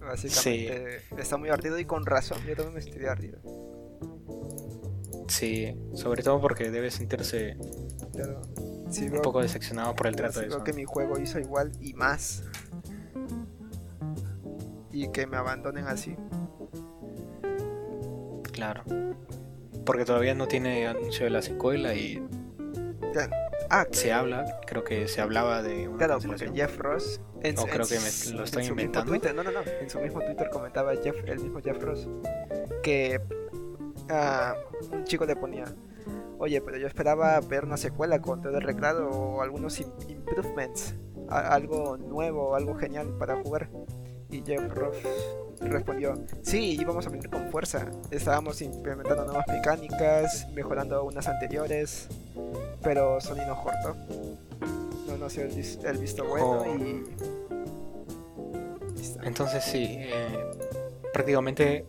Básicamente 0.00 1.02
está 1.16 1.36
muy 1.36 1.48
ardido 1.48 1.78
y 1.78 1.84
con 1.84 2.06
razón, 2.06 2.38
yo 2.46 2.54
también 2.54 2.74
me 2.74 2.80
estoy 2.80 3.04
ardido. 3.06 3.40
Sí, 5.28 5.74
sobre 5.94 6.22
todo 6.22 6.40
porque 6.40 6.70
debe 6.70 6.90
sentirse 6.90 7.56
un 9.00 9.22
poco 9.22 9.40
decepcionado 9.40 9.94
por 9.94 10.06
el 10.06 10.16
trato 10.16 10.40
de 10.40 10.46
eso. 10.46 10.56
Creo 10.56 10.64
que 10.64 10.72
mi 10.72 10.84
juego 10.84 11.18
hizo 11.18 11.38
igual 11.38 11.72
y 11.80 11.94
más. 11.94 12.44
Y 14.90 15.08
que 15.08 15.26
me 15.26 15.36
abandonen 15.36 15.86
así. 15.86 16.16
Claro. 18.52 18.84
Porque 19.84 20.04
todavía 20.04 20.34
no 20.34 20.46
tiene 20.46 20.86
anuncio 20.86 21.24
de 21.24 21.30
la 21.30 21.42
secuela 21.42 21.94
y. 21.94 22.22
Ah, 23.70 23.86
se 23.90 24.12
habla, 24.12 24.60
creo 24.66 24.84
que 24.84 25.08
se 25.08 25.20
hablaba 25.20 25.62
de 25.62 25.88
una 25.88 25.96
Claro, 25.96 26.18
porque 26.20 26.50
Jeff 26.54 26.78
Ross. 26.78 27.20
En, 27.42 27.56
creo 27.56 27.86
que 27.86 27.98
me 27.98 28.36
lo 28.36 28.44
estoy 28.44 28.66
inventando. 28.66 29.12
no, 29.12 29.42
no, 29.42 29.50
no. 29.50 29.60
En 29.80 29.88
su 29.90 29.98
mismo 29.98 30.20
Twitter 30.20 30.50
comentaba 30.50 30.94
Jeff, 30.94 31.16
el 31.26 31.40
mismo 31.40 31.60
Jeff 31.60 31.82
Ross 31.82 32.06
que 32.82 33.20
uh, 34.10 34.94
un 34.94 35.04
chico 35.04 35.24
le 35.24 35.36
ponía. 35.36 35.64
Oye, 36.42 36.60
pero 36.60 36.76
yo 36.76 36.88
esperaba 36.88 37.38
ver 37.38 37.64
una 37.64 37.76
secuela 37.76 38.20
con 38.20 38.42
todo 38.42 38.58
el 38.58 38.64
reclado 38.64 39.08
o 39.08 39.42
algunos 39.42 39.78
improvements, 39.78 40.92
algo 41.28 41.96
nuevo, 41.96 42.56
algo 42.56 42.74
genial 42.74 43.16
para 43.16 43.40
jugar. 43.40 43.70
Y 44.28 44.42
Jeff 44.44 44.68
Ross 44.74 44.96
respondió, 45.60 46.16
sí, 46.42 46.76
íbamos 46.80 47.06
a 47.06 47.10
venir 47.10 47.30
con 47.30 47.48
fuerza. 47.52 47.86
Estábamos 48.10 48.60
implementando 48.60 49.24
nuevas 49.24 49.46
mecánicas, 49.46 50.48
mejorando 50.52 51.04
unas 51.04 51.28
anteriores, 51.28 52.08
pero 52.82 53.20
Sony 53.20 53.46
nos 53.46 53.60
cortó. 53.60 53.94
No 55.06 55.16
nos 55.18 55.34
dio 55.36 55.44
el, 55.44 55.98
visto 55.98 56.24
bueno 56.24 56.62
oh. 56.62 56.76
y... 56.76 57.04
Entonces 59.22 59.62
sí, 59.62 59.86
eh, 59.90 60.50
prácticamente 61.12 61.86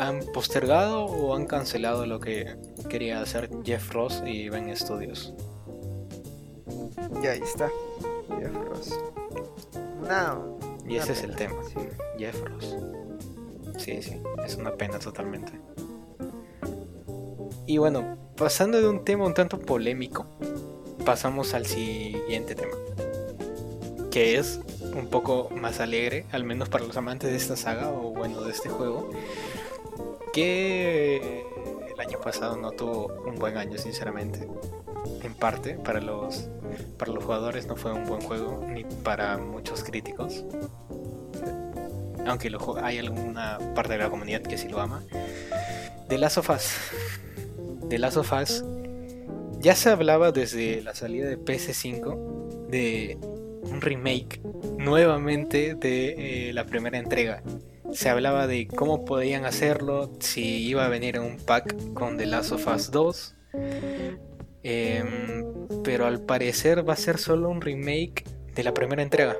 han 0.00 0.20
postergado 0.32 1.04
o 1.04 1.34
han 1.34 1.46
cancelado 1.46 2.06
lo 2.06 2.20
que 2.20 2.56
quería 2.88 3.20
hacer 3.20 3.50
Jeff 3.64 3.92
Ross 3.92 4.22
y 4.24 4.48
Ben 4.48 4.74
Studios. 4.74 5.34
Y 7.22 7.26
ahí 7.26 7.40
está, 7.42 7.70
Jeff 8.38 8.54
Ross. 8.54 8.98
No, 10.08 10.58
y 10.88 10.96
ese 10.96 11.12
es 11.12 11.22
el 11.22 11.36
tema. 11.36 11.56
Jeff 12.18 12.42
Ross. 12.44 12.76
Sí, 13.76 14.00
sí, 14.02 14.20
es 14.44 14.56
una 14.56 14.72
pena 14.72 14.98
totalmente. 14.98 15.52
Y 17.66 17.76
bueno, 17.76 18.16
pasando 18.36 18.80
de 18.80 18.88
un 18.88 19.04
tema 19.04 19.26
un 19.26 19.34
tanto 19.34 19.58
polémico, 19.58 20.26
pasamos 21.04 21.52
al 21.52 21.66
siguiente 21.66 22.54
tema. 22.54 22.76
Que 24.10 24.38
es 24.38 24.60
un 24.94 25.08
poco 25.08 25.50
más 25.54 25.78
alegre, 25.78 26.26
al 26.32 26.44
menos 26.44 26.68
para 26.68 26.84
los 26.84 26.96
amantes 26.96 27.30
de 27.30 27.36
esta 27.36 27.56
saga 27.56 27.90
o 27.90 28.12
bueno, 28.12 28.42
de 28.42 28.50
este 28.50 28.68
juego. 28.68 29.10
Que 30.32 31.44
el 31.92 32.00
año 32.00 32.20
pasado 32.20 32.56
no 32.56 32.70
tuvo 32.72 33.06
un 33.26 33.36
buen 33.36 33.56
año, 33.56 33.78
sinceramente. 33.78 34.48
En 35.22 35.34
parte, 35.34 35.74
para 35.74 36.00
los, 36.00 36.48
para 36.98 37.12
los 37.12 37.24
jugadores 37.24 37.66
no 37.66 37.76
fue 37.76 37.92
un 37.92 38.06
buen 38.06 38.20
juego, 38.20 38.64
ni 38.66 38.84
para 38.84 39.38
muchos 39.38 39.82
críticos 39.82 40.44
aunque 42.26 42.50
hay 42.82 42.98
alguna 42.98 43.58
parte 43.74 43.94
de 43.94 43.98
la 43.98 44.10
comunidad 44.10 44.42
que 44.42 44.56
sí 44.56 44.68
lo 44.68 44.80
ama. 44.80 45.02
De 46.08 46.18
Last 46.18 46.38
of 46.38 46.50
Us. 46.50 46.76
De 47.88 47.98
Last 47.98 48.16
of 48.16 48.32
Us 48.32 48.64
ya 49.60 49.74
se 49.74 49.90
hablaba 49.90 50.32
desde 50.32 50.80
la 50.82 50.94
salida 50.94 51.28
de 51.28 51.38
PS5 51.38 52.68
de 52.68 53.18
un 53.62 53.80
remake 53.80 54.40
nuevamente 54.78 55.74
de 55.74 56.48
eh, 56.48 56.52
la 56.52 56.64
primera 56.64 56.98
entrega. 56.98 57.42
Se 57.92 58.08
hablaba 58.08 58.46
de 58.46 58.68
cómo 58.68 59.04
podían 59.04 59.44
hacerlo, 59.44 60.10
si 60.20 60.66
iba 60.68 60.86
a 60.86 60.88
venir 60.88 61.16
en 61.16 61.22
un 61.22 61.36
pack 61.38 61.92
con 61.94 62.16
The 62.16 62.26
Last 62.26 62.52
of 62.52 62.66
Us 62.66 62.90
2. 62.90 63.34
Em, 64.62 65.54
pero 65.82 66.06
al 66.06 66.20
parecer 66.20 66.88
va 66.88 66.92
a 66.92 66.96
ser 66.96 67.18
solo 67.18 67.48
un 67.48 67.60
remake 67.60 68.24
de 68.54 68.62
la 68.62 68.74
primera 68.74 69.02
entrega 69.02 69.36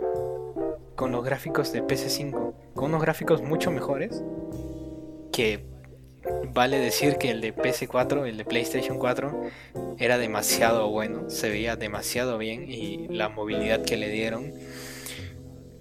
con 0.97 1.13
los 1.13 1.25
gráficos 1.25 1.73
de 1.73 1.83
PS5, 1.83 2.55
con 2.75 2.87
unos 2.87 3.03
gráficos 3.03 3.43
mucho 3.43 3.71
mejores, 3.71 4.23
que 5.33 5.65
vale 6.53 6.79
decir 6.79 7.17
que 7.17 7.31
el 7.31 7.41
de 7.41 7.55
PS4, 7.55 8.27
el 8.27 8.37
de 8.37 8.45
PlayStation 8.45 8.99
4, 8.99 9.45
era 9.99 10.19
demasiado 10.19 10.91
bueno, 10.91 11.31
se 11.31 11.49
veía 11.49 11.77
demasiado 11.77 12.37
bien 12.39 12.71
y 12.71 13.09
la 13.09 13.29
movilidad 13.29 13.83
que 13.83 13.97
le 13.97 14.11
dieron 14.11 14.53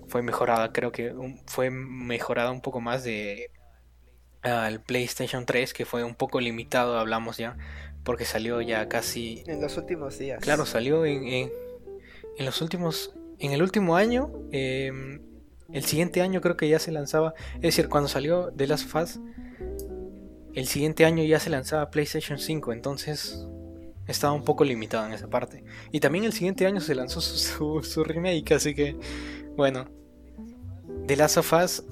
fue 0.10 0.22
mejorada, 0.22 0.74
creo 0.74 0.92
que 0.92 1.14
fue 1.46 1.70
mejorada 1.70 2.52
un 2.52 2.62
poco 2.62 2.82
más 2.82 3.04
de 3.04 3.52
al 4.42 4.82
PlayStation 4.82 5.46
3, 5.46 5.74
que 5.74 5.86
fue 5.86 6.04
un 6.04 6.16
poco 6.16 6.40
limitado, 6.40 6.98
hablamos 6.98 7.38
ya, 7.38 7.58
porque 8.04 8.26
salió 8.26 8.62
ya 8.62 8.88
casi... 8.88 9.44
En 9.48 9.62
los 9.62 9.78
últimos 9.78 10.18
días. 10.18 10.42
Claro, 10.42 10.66
salió 10.66 11.06
en, 11.06 11.28
en, 11.28 11.52
en 12.38 12.46
los 12.46 12.62
últimos 12.62 13.14
en 13.40 13.54
el 13.54 13.62
último 13.62 13.96
año, 13.96 14.32
em, 14.52 15.22
el 15.72 15.86
siguiente 15.86 16.22
año 16.22 16.42
creo 16.42 16.58
que 16.58 16.68
ya 16.68 16.78
se 16.78 16.92
lanzaba, 16.92 17.34
es 17.56 17.62
decir, 17.62 17.88
cuando 17.88 18.10
salió 18.10 18.52
The 18.56 18.68
Last 18.68 18.94
of 18.94 19.04
Us, 19.04 19.20
el 20.54 20.68
siguiente 20.68 21.06
año 21.06 21.24
ya 21.24 21.40
se 21.40 21.50
lanzaba 21.50 21.90
PlayStation 21.90 22.38
5, 22.38 22.74
entonces 22.74 23.48
estaba 24.08 24.34
un 24.34 24.44
poco 24.44 24.66
limitado 24.66 25.06
en 25.06 25.14
esa 25.14 25.30
parte. 25.30 25.64
Y 25.92 26.00
también 26.02 26.26
el 26.26 26.34
siguiente 26.34 26.66
año 26.66 26.82
se 26.82 26.96
lanzó 26.96 27.22
su, 27.22 28.04
remake, 28.04 28.52
así 28.54 28.76
que, 28.76 28.98
bueno, 29.60 29.88
The 31.06 31.18
Last 31.18 31.36
of 31.36 31.52
Us, 31.52 31.84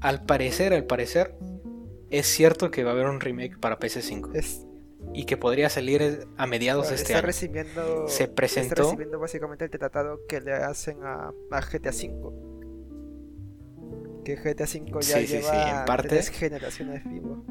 al 0.00 0.24
parecer, 0.24 0.72
al 0.72 0.86
parecer, 0.86 1.36
es 2.08 2.26
cierto 2.26 2.70
que 2.70 2.82
va 2.82 2.92
a 2.92 2.94
haber 2.94 3.08
un 3.08 3.20
remake 3.20 3.58
para 3.60 3.78
PC5 3.78 4.30
y 5.12 5.26
que 5.26 5.36
podría 5.36 5.68
salir 5.68 6.26
a 6.38 6.46
mediados 6.46 6.88
de 6.88 6.94
este 6.94 7.12
año. 7.12 7.26
Recibiendo, 7.26 8.08
se 8.08 8.26
presentó. 8.26 8.72
Está 8.72 8.82
recibiendo 8.84 9.18
básicamente 9.18 9.66
el 9.66 9.70
tratado 9.70 10.20
que 10.26 10.40
le 10.40 10.54
hacen 10.54 10.96
a, 11.02 11.30
GTA 11.50 11.90
V. 11.90 12.32
Que 14.24 14.36
GTA 14.36 14.64
V 14.64 15.02
ya 15.02 15.20
lleva 15.20 15.80
en 15.80 15.84
parte... 15.84 16.08
tres 16.08 16.30
generaciones 16.30 17.04
vivo. 17.04 17.44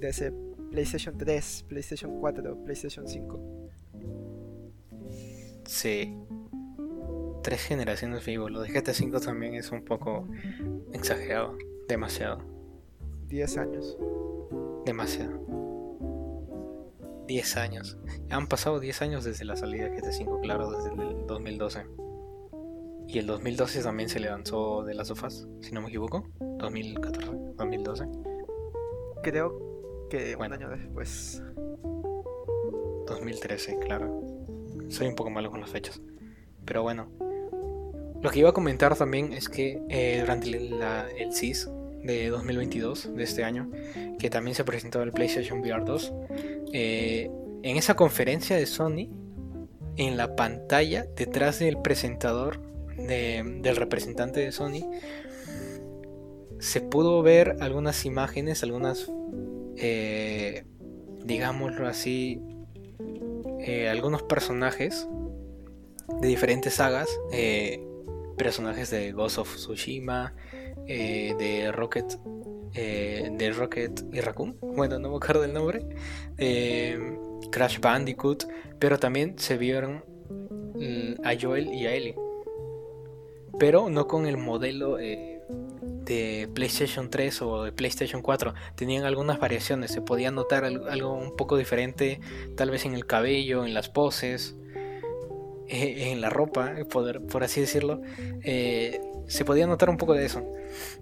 Desde 0.00 0.32
PlayStation 0.72 1.16
3, 1.16 1.66
PlayStation 1.68 2.18
4, 2.18 2.64
PlayStation 2.64 3.06
5. 3.06 3.40
Sí. 5.66 6.18
Tres 7.44 7.60
generaciones 7.60 8.24
vivo. 8.24 8.48
Lo 8.48 8.62
de 8.62 8.70
GTA 8.70 8.92
V 8.92 9.20
también 9.20 9.54
es 9.54 9.70
un 9.70 9.84
poco 9.84 10.26
exagerado. 10.94 11.58
Demasiado. 11.86 12.38
10 13.26 13.58
años. 13.58 13.98
Demasiado. 14.86 15.44
10 17.26 17.56
años. 17.58 17.98
Han 18.30 18.46
pasado 18.46 18.80
10 18.80 19.02
años 19.02 19.24
desde 19.24 19.44
la 19.44 19.56
salida 19.56 19.90
de 19.90 20.00
GT5, 20.00 20.40
claro, 20.40 20.70
desde 20.70 20.90
el 20.92 21.26
2012. 21.26 21.86
Y 23.08 23.18
el 23.18 23.26
2012 23.26 23.82
también 23.82 24.08
se 24.08 24.20
le 24.20 24.30
lanzó 24.30 24.82
de 24.82 24.94
las 24.94 25.08
sofás, 25.08 25.46
si 25.60 25.72
no 25.72 25.82
me 25.82 25.88
equivoco. 25.88 26.26
2014, 26.40 27.30
2012. 27.56 28.06
Creo 29.22 30.08
que 30.08 30.34
un 30.34 30.50
año 30.50 30.70
después. 30.70 31.42
2013, 33.06 33.80
claro. 33.80 34.22
Soy 34.88 35.08
un 35.08 35.14
poco 35.14 35.28
malo 35.28 35.50
con 35.50 35.60
las 35.60 35.68
fechas. 35.68 36.00
Pero 36.64 36.82
bueno. 36.82 37.23
Lo 38.24 38.30
que 38.30 38.38
iba 38.38 38.48
a 38.48 38.52
comentar 38.54 38.96
también 38.96 39.34
es 39.34 39.50
que 39.50 39.82
eh, 39.90 40.16
durante 40.20 40.48
el 40.48 41.34
CIS 41.34 41.68
de 42.02 42.30
2022, 42.30 43.14
de 43.14 43.22
este 43.22 43.44
año, 43.44 43.70
que 44.18 44.30
también 44.30 44.54
se 44.54 44.64
presentó 44.64 45.02
el 45.02 45.12
PlayStation 45.12 45.60
VR 45.60 45.84
2, 45.84 46.12
eh, 46.72 47.30
en 47.62 47.76
esa 47.76 47.96
conferencia 47.96 48.56
de 48.56 48.64
Sony, 48.64 49.10
en 49.96 50.16
la 50.16 50.36
pantalla, 50.36 51.06
detrás 51.14 51.58
del 51.58 51.76
presentador, 51.82 52.62
del 52.96 53.76
representante 53.76 54.40
de 54.40 54.52
Sony, 54.52 54.90
se 56.60 56.80
pudo 56.80 57.22
ver 57.22 57.58
algunas 57.60 58.06
imágenes, 58.06 58.62
algunas... 58.62 59.12
Eh, 59.76 60.64
digámoslo 61.26 61.86
así, 61.86 62.40
algunos 63.90 64.22
personajes 64.22 65.06
de 66.22 66.28
diferentes 66.28 66.74
sagas, 66.74 67.08
personajes 68.36 68.90
de 68.90 69.12
Ghost 69.12 69.38
of 69.38 69.54
Tsushima, 69.54 70.34
eh, 70.86 71.34
de 71.38 71.72
Rocket, 71.72 72.18
de 72.74 73.54
Rocket 73.56 74.04
y 74.12 74.20
Raccoon, 74.20 74.58
bueno, 74.60 74.98
no 74.98 75.10
me 75.10 75.16
acuerdo 75.16 75.42
del 75.42 75.52
nombre, 75.52 75.86
Crash 77.50 77.78
Bandicoot, 77.78 78.44
pero 78.78 78.98
también 78.98 79.38
se 79.38 79.56
vieron 79.56 80.04
mm, 80.74 81.24
a 81.24 81.34
Joel 81.40 81.72
y 81.72 81.86
a 81.86 81.94
Ellie, 81.94 82.16
pero 83.58 83.88
no 83.88 84.08
con 84.08 84.26
el 84.26 84.36
modelo 84.36 84.98
de 86.04 86.48
PlayStation 86.54 87.10
3 87.10 87.42
o 87.42 87.64
de 87.64 87.72
PlayStation 87.72 88.22
4 88.22 88.54
tenían 88.74 89.04
algunas 89.04 89.38
variaciones, 89.38 89.90
se 89.90 90.02
podía 90.02 90.30
notar 90.30 90.64
algo 90.64 91.14
un 91.14 91.36
poco 91.36 91.56
diferente, 91.56 92.20
tal 92.56 92.70
vez 92.70 92.84
en 92.84 92.94
el 92.94 93.06
cabello, 93.06 93.64
en 93.64 93.74
las 93.74 93.88
poses, 93.88 94.56
eh, 95.74 96.10
en 96.12 96.20
la 96.20 96.30
ropa, 96.30 96.74
por, 96.90 97.42
así 97.42 97.60
decirlo, 97.60 98.00
eh, 98.42 99.00
se 99.26 99.44
podía 99.44 99.66
notar 99.66 99.90
un 99.90 99.96
poco 99.96 100.14
de 100.14 100.26
eso. 100.26 100.42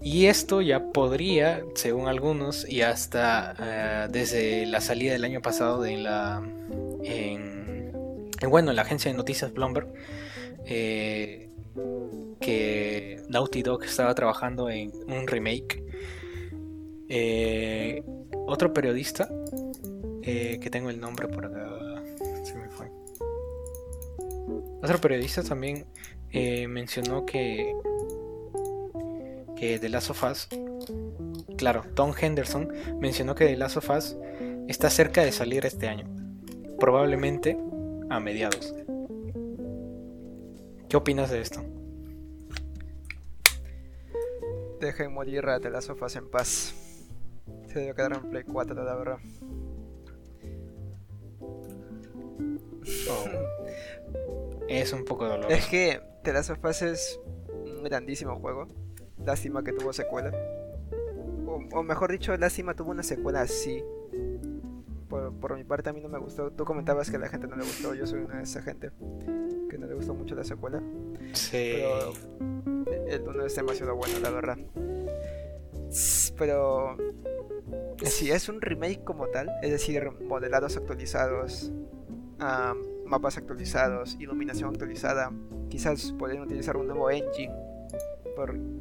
Y 0.01 0.27
esto 0.27 0.61
ya 0.61 0.91
podría, 0.91 1.63
según 1.75 2.07
algunos, 2.07 2.67
y 2.69 2.81
hasta 2.81 3.55
eh, 3.59 4.07
desde 4.11 4.65
la 4.65 4.81
salida 4.81 5.13
del 5.13 5.23
año 5.23 5.41
pasado 5.41 5.81
de 5.81 5.97
la, 5.97 6.41
en, 7.03 7.91
bueno, 8.47 8.69
en 8.71 8.75
la 8.75 8.83
agencia 8.83 9.11
de 9.11 9.17
noticias 9.17 9.53
Bloomberg, 9.53 9.87
que 12.39 13.21
Naughty 13.29 13.63
Dog 13.63 13.83
estaba 13.83 14.13
trabajando 14.13 14.69
en 14.69 14.91
un 15.07 15.27
remake. 15.27 15.83
Eh, 17.09 18.03
otro 18.47 18.73
periodista, 18.73 19.29
eh, 20.21 20.59
que 20.61 20.69
tengo 20.69 20.89
el 20.89 20.99
nombre 20.99 21.27
por 21.27 21.45
acá. 21.45 21.92
Otro 24.81 24.99
periodista 24.99 25.43
también 25.43 25.85
eh, 26.31 26.67
mencionó 26.67 27.25
que, 27.25 27.73
que 29.55 29.79
The 29.79 29.89
Last 29.89 30.09
of 30.09 30.23
Us, 30.23 30.47
claro, 31.57 31.83
Tom 31.95 32.13
Henderson 32.19 32.69
mencionó 32.99 33.35
que 33.35 33.45
The 33.45 33.57
Last 33.57 33.77
of 33.77 33.89
Us 33.89 34.17
está 34.67 34.89
cerca 34.89 35.23
de 35.23 35.31
salir 35.31 35.65
este 35.65 35.87
año, 35.87 36.05
probablemente 36.79 37.57
a 38.09 38.19
mediados. 38.19 38.73
¿Qué 40.89 40.97
opinas 40.97 41.31
de 41.31 41.41
esto? 41.41 41.61
Dejen 44.79 45.13
morir 45.13 45.45
a 45.45 45.57
las 45.57 45.85
sofás 45.85 46.15
en 46.17 46.29
paz. 46.29 46.75
Se 47.67 47.79
debe 47.79 47.95
quedar 47.95 48.13
en 48.13 48.29
Play 48.29 48.43
4, 48.43 48.83
la 48.83 48.95
verdad. 48.95 49.17
Oh. 53.09 53.62
Es 54.81 54.93
un 54.93 55.05
poco 55.05 55.25
doloroso. 55.25 55.49
Es 55.49 55.67
que 55.67 56.01
The 56.23 56.33
Last 56.33 56.49
of 56.49 56.81
es 56.81 57.19
un 57.47 57.83
grandísimo 57.83 58.35
juego. 58.39 58.67
Lástima 59.23 59.63
que 59.63 59.73
tuvo 59.73 59.93
secuela. 59.93 60.31
O, 61.71 61.83
mejor 61.83 62.11
dicho, 62.11 62.35
lástima 62.37 62.75
tuvo 62.75 62.91
una 62.91 63.03
secuela 63.03 63.41
así. 63.41 63.83
Por, 65.09 65.55
mi 65.55 65.63
parte 65.63 65.89
a 65.89 65.93
mí 65.93 66.01
no 66.01 66.09
me 66.09 66.17
gustó. 66.17 66.51
Tú 66.51 66.65
comentabas 66.65 67.09
que 67.09 67.17
a 67.17 67.19
la 67.19 67.29
gente 67.29 67.47
no 67.47 67.55
le 67.55 67.63
gustó. 67.63 67.93
Yo 67.93 68.07
soy 68.07 68.21
una 68.21 68.37
de 68.37 68.43
esa 68.43 68.61
gente 68.61 68.91
que 69.69 69.77
no 69.77 69.85
le 69.85 69.93
gustó 69.93 70.13
mucho 70.13 70.35
la 70.35 70.43
secuela. 70.43 70.81
Sí. 71.33 71.75
Pero 71.75 72.13
el 73.07 73.21
1 73.21 73.45
es 73.45 73.55
demasiado 73.55 73.95
bueno, 73.95 74.19
la 74.19 74.29
verdad. 74.31 74.57
Pero 76.37 76.97
si 78.03 78.31
es 78.31 78.49
un 78.49 78.61
remake 78.61 79.03
como 79.03 79.27
tal, 79.27 79.51
es 79.61 79.71
decir, 79.71 80.09
modelados 80.27 80.77
actualizados, 80.77 81.71
mapas 83.13 83.37
actualizados, 83.37 84.17
iluminación 84.19 84.71
actualizada, 84.71 85.31
quizás 85.69 86.11
podrían 86.17 86.41
utilizar 86.41 86.75
un 86.77 86.87
nuevo 86.87 87.11
engine. 87.11 87.53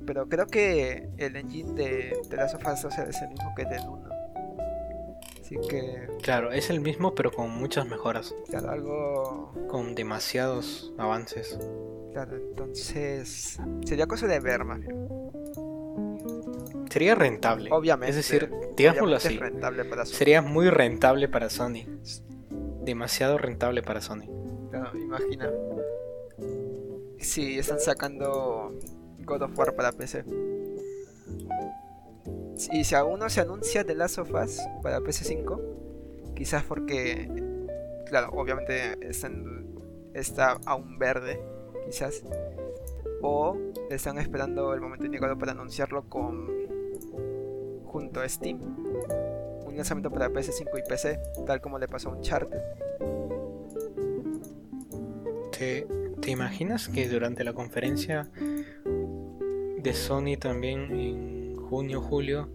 pero 0.06 0.26
creo 0.26 0.46
que 0.46 1.10
el 1.18 1.36
engine 1.36 1.74
de, 1.74 2.18
de 2.30 2.36
Last 2.36 2.54
of 2.54 2.66
Us 2.66 2.98
es 2.98 3.20
el 3.20 3.28
mismo 3.28 3.52
que 3.54 3.62
el 3.62 3.68
del 3.68 3.82
1. 3.86 4.08
Así 5.38 5.56
que. 5.68 6.08
Claro, 6.22 6.50
es 6.50 6.70
el 6.70 6.80
mismo, 6.80 7.14
pero 7.14 7.30
con 7.30 7.50
muchas 7.50 7.86
mejoras. 7.86 8.34
Claro, 8.48 8.70
algo. 8.70 9.54
Con 9.68 9.94
demasiados 9.94 10.94
avances. 10.96 11.58
Claro, 12.12 12.36
entonces 12.36 13.58
sería 13.84 14.06
cosa 14.06 14.26
de 14.26 14.40
ver 14.40 14.64
más 14.64 14.80
Sería 16.90 17.14
rentable. 17.14 17.70
Obviamente. 17.70 18.10
Es 18.10 18.16
decir, 18.16 18.50
digámoslo 18.76 19.16
así. 19.16 19.38
Sería 20.04 20.40
muy 20.40 20.70
rentable 20.70 21.28
para 21.28 21.50
Sony. 21.50 21.84
Demasiado 22.82 23.38
rentable 23.38 23.82
para 23.82 24.00
Sony. 24.00 24.26
Claro, 24.70 24.96
imagina. 24.98 25.50
Si 27.18 27.58
están 27.58 27.78
sacando 27.80 28.72
God 29.20 29.42
of 29.42 29.58
War 29.58 29.74
para 29.74 29.92
PC. 29.92 30.24
Y 32.72 32.84
si 32.84 32.94
aún 32.94 33.18
no 33.20 33.28
se 33.28 33.40
anuncia 33.40 33.84
The 33.84 33.94
Last 33.94 34.18
of 34.18 34.32
Us 34.34 34.60
para 34.82 35.00
PC5, 35.00 36.34
quizás 36.34 36.64
porque, 36.64 37.28
claro, 38.06 38.30
obviamente 38.32 38.98
está 40.14 40.58
aún 40.66 40.98
verde 40.98 41.40
quizás. 41.86 42.22
O 43.22 43.56
están 43.90 44.18
esperando 44.18 44.74
el 44.74 44.80
momento 44.80 45.06
indicado 45.06 45.38
para 45.38 45.52
anunciarlo 45.52 46.08
con 46.08 46.50
junto 47.84 48.20
a 48.20 48.28
Steam. 48.28 48.58
Un 49.72 49.78
lanzamiento 49.78 50.11
para 50.11 50.28
PS5 50.28 50.78
y 50.78 50.87
PC, 50.87 51.18
tal 51.46 51.62
como 51.62 51.78
le 51.78 51.88
pasó 51.88 52.11
a 52.11 52.12
Uncharted. 52.12 52.58
¿Te, 55.50 55.87
¿Te 56.20 56.30
imaginas 56.30 56.90
que 56.90 57.08
durante 57.08 57.42
la 57.42 57.54
conferencia 57.54 58.28
de 59.78 59.94
Sony 59.94 60.37
también 60.38 60.94
en 60.94 61.56
junio, 61.56 62.02
julio, 62.02 62.50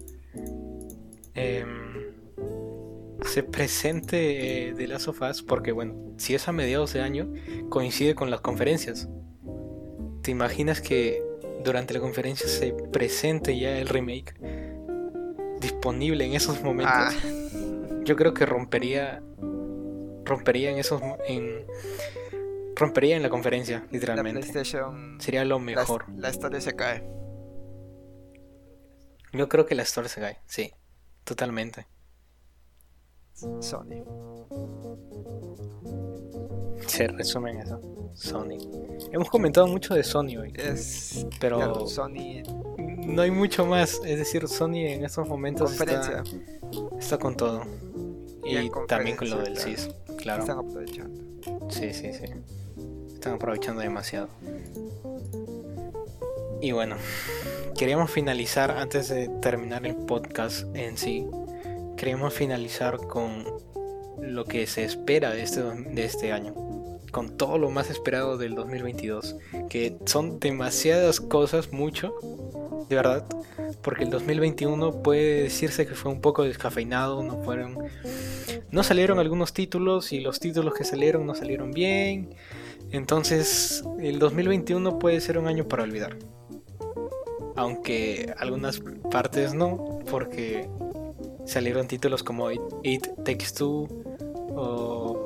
em, 1.33 2.13
se 3.23 3.41
presente 3.41 4.75
de 4.77 4.87
las 4.87 5.01
sofás? 5.01 5.41
Porque 5.41 5.71
bueno, 5.71 5.95
si 6.17 6.35
es 6.35 6.47
a 6.47 6.51
mediados 6.51 6.93
de 6.93 7.01
año, 7.01 7.33
coincide 7.69 8.13
con 8.13 8.29
las 8.29 8.41
conferencias. 8.41 9.09
¿Te 10.21 10.29
imaginas 10.29 10.81
que 10.81 11.23
durante 11.65 11.95
la 11.95 11.99
conferencia 11.99 12.47
se 12.47 12.73
presente 12.73 13.57
ya 13.57 13.79
el 13.79 13.87
remake 13.87 14.35
disponible 15.59 16.25
en 16.25 16.33
esos 16.33 16.61
momentos? 16.61 16.93
Ah. 16.95 17.11
Yo 18.03 18.15
creo 18.15 18.33
que 18.33 18.45
rompería 18.45 19.21
rompería 20.23 20.71
en 20.71 20.77
esos 20.77 21.01
en 21.27 21.65
rompería 22.75 23.15
en 23.15 23.23
la 23.23 23.29
conferencia, 23.29 23.87
literalmente. 23.91 24.63
Sería 25.19 25.45
lo 25.45 25.59
mejor. 25.59 26.05
La, 26.09 26.21
la 26.21 26.29
historia 26.29 26.61
se 26.61 26.75
cae. 26.75 27.03
Yo 29.33 29.49
creo 29.49 29.65
que 29.65 29.75
la 29.75 29.83
historia 29.83 30.09
se 30.09 30.21
cae, 30.21 30.39
sí, 30.45 30.73
totalmente. 31.23 31.87
Sony. 33.59 34.03
Se 36.97 37.07
resume 37.07 37.51
en 37.51 37.59
eso. 37.59 37.79
Sony. 38.15 38.57
Hemos 39.11 39.29
comentado 39.29 39.67
mucho 39.67 39.93
de 39.93 40.03
Sony 40.03 40.35
hoy. 40.39 40.51
Es, 40.55 41.27
pero 41.39 41.87
Sony. 41.87 42.41
No 43.05 43.21
hay 43.21 43.29
mucho 43.29 43.67
más. 43.67 44.01
Es 44.03 44.17
decir, 44.17 44.47
Sony 44.47 44.87
en 44.87 45.05
estos 45.05 45.27
momentos 45.27 45.79
está, 45.79 46.23
está, 46.99 47.17
con 47.19 47.37
todo. 47.37 47.61
Y, 48.43 48.71
también 48.87 49.15
con 49.15 49.29
lo 49.29 49.37
del 49.37 49.59
CIS. 49.59 49.91
Claro. 50.17 50.41
Están 50.41 50.57
aprovechando. 50.57 51.21
Sí, 51.69 51.93
sí, 51.93 52.13
sí. 52.13 52.25
Están 53.13 53.33
aprovechando 53.35 53.81
demasiado. 53.81 54.29
Y 56.61 56.71
bueno, 56.71 56.95
queríamos 57.77 58.09
finalizar 58.09 58.71
antes 58.71 59.09
de 59.09 59.29
terminar 59.39 59.85
el 59.85 59.95
podcast 59.95 60.65
en 60.75 60.97
sí. 60.97 61.27
Queríamos 61.95 62.33
finalizar 62.33 62.97
con 62.97 63.45
lo 64.19 64.45
que 64.45 64.65
se 64.65 64.83
espera 64.83 65.29
de 65.29 65.43
este, 65.43 65.61
de 65.61 66.03
este 66.03 66.31
año 66.31 66.66
con 67.17 67.35
todo 67.35 67.57
lo 67.57 67.71
más 67.71 67.89
esperado 67.89 68.37
del 68.37 68.53
2022, 68.53 69.37
que 69.71 69.97
son 70.05 70.39
demasiadas 70.39 71.19
cosas, 71.19 71.73
mucho, 71.73 72.13
de 72.89 72.95
verdad, 72.95 73.25
porque 73.81 74.03
el 74.03 74.11
2021 74.11 75.01
puede 75.01 75.41
decirse 75.41 75.87
que 75.87 75.95
fue 75.95 76.11
un 76.11 76.21
poco 76.21 76.43
descafeinado, 76.43 77.23
no 77.23 77.41
fueron 77.41 77.75
no 78.69 78.83
salieron 78.83 79.17
algunos 79.17 79.51
títulos 79.51 80.13
y 80.13 80.19
los 80.19 80.39
títulos 80.39 80.75
que 80.75 80.83
salieron 80.83 81.25
no 81.25 81.33
salieron 81.33 81.71
bien. 81.71 82.35
Entonces, 82.91 83.83
el 83.99 84.19
2021 84.19 84.99
puede 84.99 85.19
ser 85.19 85.39
un 85.39 85.47
año 85.47 85.67
para 85.67 85.81
olvidar. 85.81 86.17
Aunque 87.55 88.31
algunas 88.37 88.79
partes 89.09 89.55
no, 89.55 90.01
porque 90.11 90.69
salieron 91.47 91.87
títulos 91.87 92.21
como 92.21 92.51
It, 92.51 92.61
It 92.83 93.07
Takes 93.25 93.53
Two 93.57 93.87
o 94.55 95.16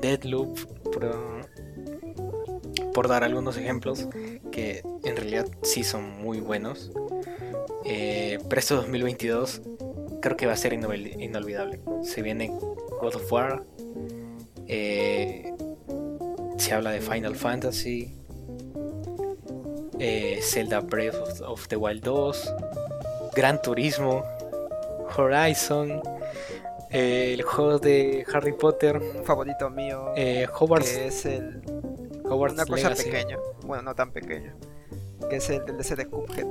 Deadloop, 0.00 0.58
por, 2.92 3.08
dar 3.08 3.24
algunos 3.24 3.56
ejemplos 3.56 4.08
que 4.50 4.82
en 5.04 5.16
realidad 5.16 5.46
sí 5.62 5.84
son 5.84 6.22
muy 6.22 6.40
buenos. 6.40 6.90
Eh, 7.84 8.38
Presto 8.48 8.76
2022 8.76 9.62
creo 10.20 10.36
que 10.36 10.46
va 10.46 10.52
a 10.52 10.56
ser 10.56 10.72
inolvi- 10.72 11.20
inolvidable. 11.22 11.80
Se 12.02 12.22
viene 12.22 12.48
God 13.00 13.14
of 13.16 13.32
War, 13.32 13.64
eh, 14.66 15.52
se 16.56 16.74
habla 16.74 16.90
de 16.90 17.00
Final 17.00 17.36
Fantasy, 17.36 18.14
eh, 20.00 20.40
Zelda 20.42 20.80
Breath 20.80 21.14
of, 21.14 21.40
of 21.42 21.68
the 21.68 21.76
Wild 21.76 22.02
2, 22.02 22.54
Gran 23.34 23.62
Turismo, 23.62 24.24
Horizon, 25.16 26.02
eh, 26.90 27.34
el 27.34 27.42
juego 27.42 27.78
de 27.78 28.24
Harry 28.32 28.52
Potter, 28.52 28.96
Un 29.18 29.24
favorito 29.24 29.70
mío 29.70 30.12
eh, 30.16 30.46
Hogwarts, 30.58 30.90
que 30.90 31.06
es 31.08 31.26
el 31.26 31.62
Hogwarts 32.24 32.54
una 32.54 32.66
cosa 32.66 32.90
Legacy. 32.90 33.04
pequeña, 33.10 33.38
bueno, 33.66 33.82
no 33.82 33.94
tan 33.94 34.10
pequeña, 34.12 34.54
que 35.28 35.36
es 35.36 35.50
el 35.50 35.64
DLC 35.64 35.96
de 35.96 36.06
Cuphead. 36.06 36.46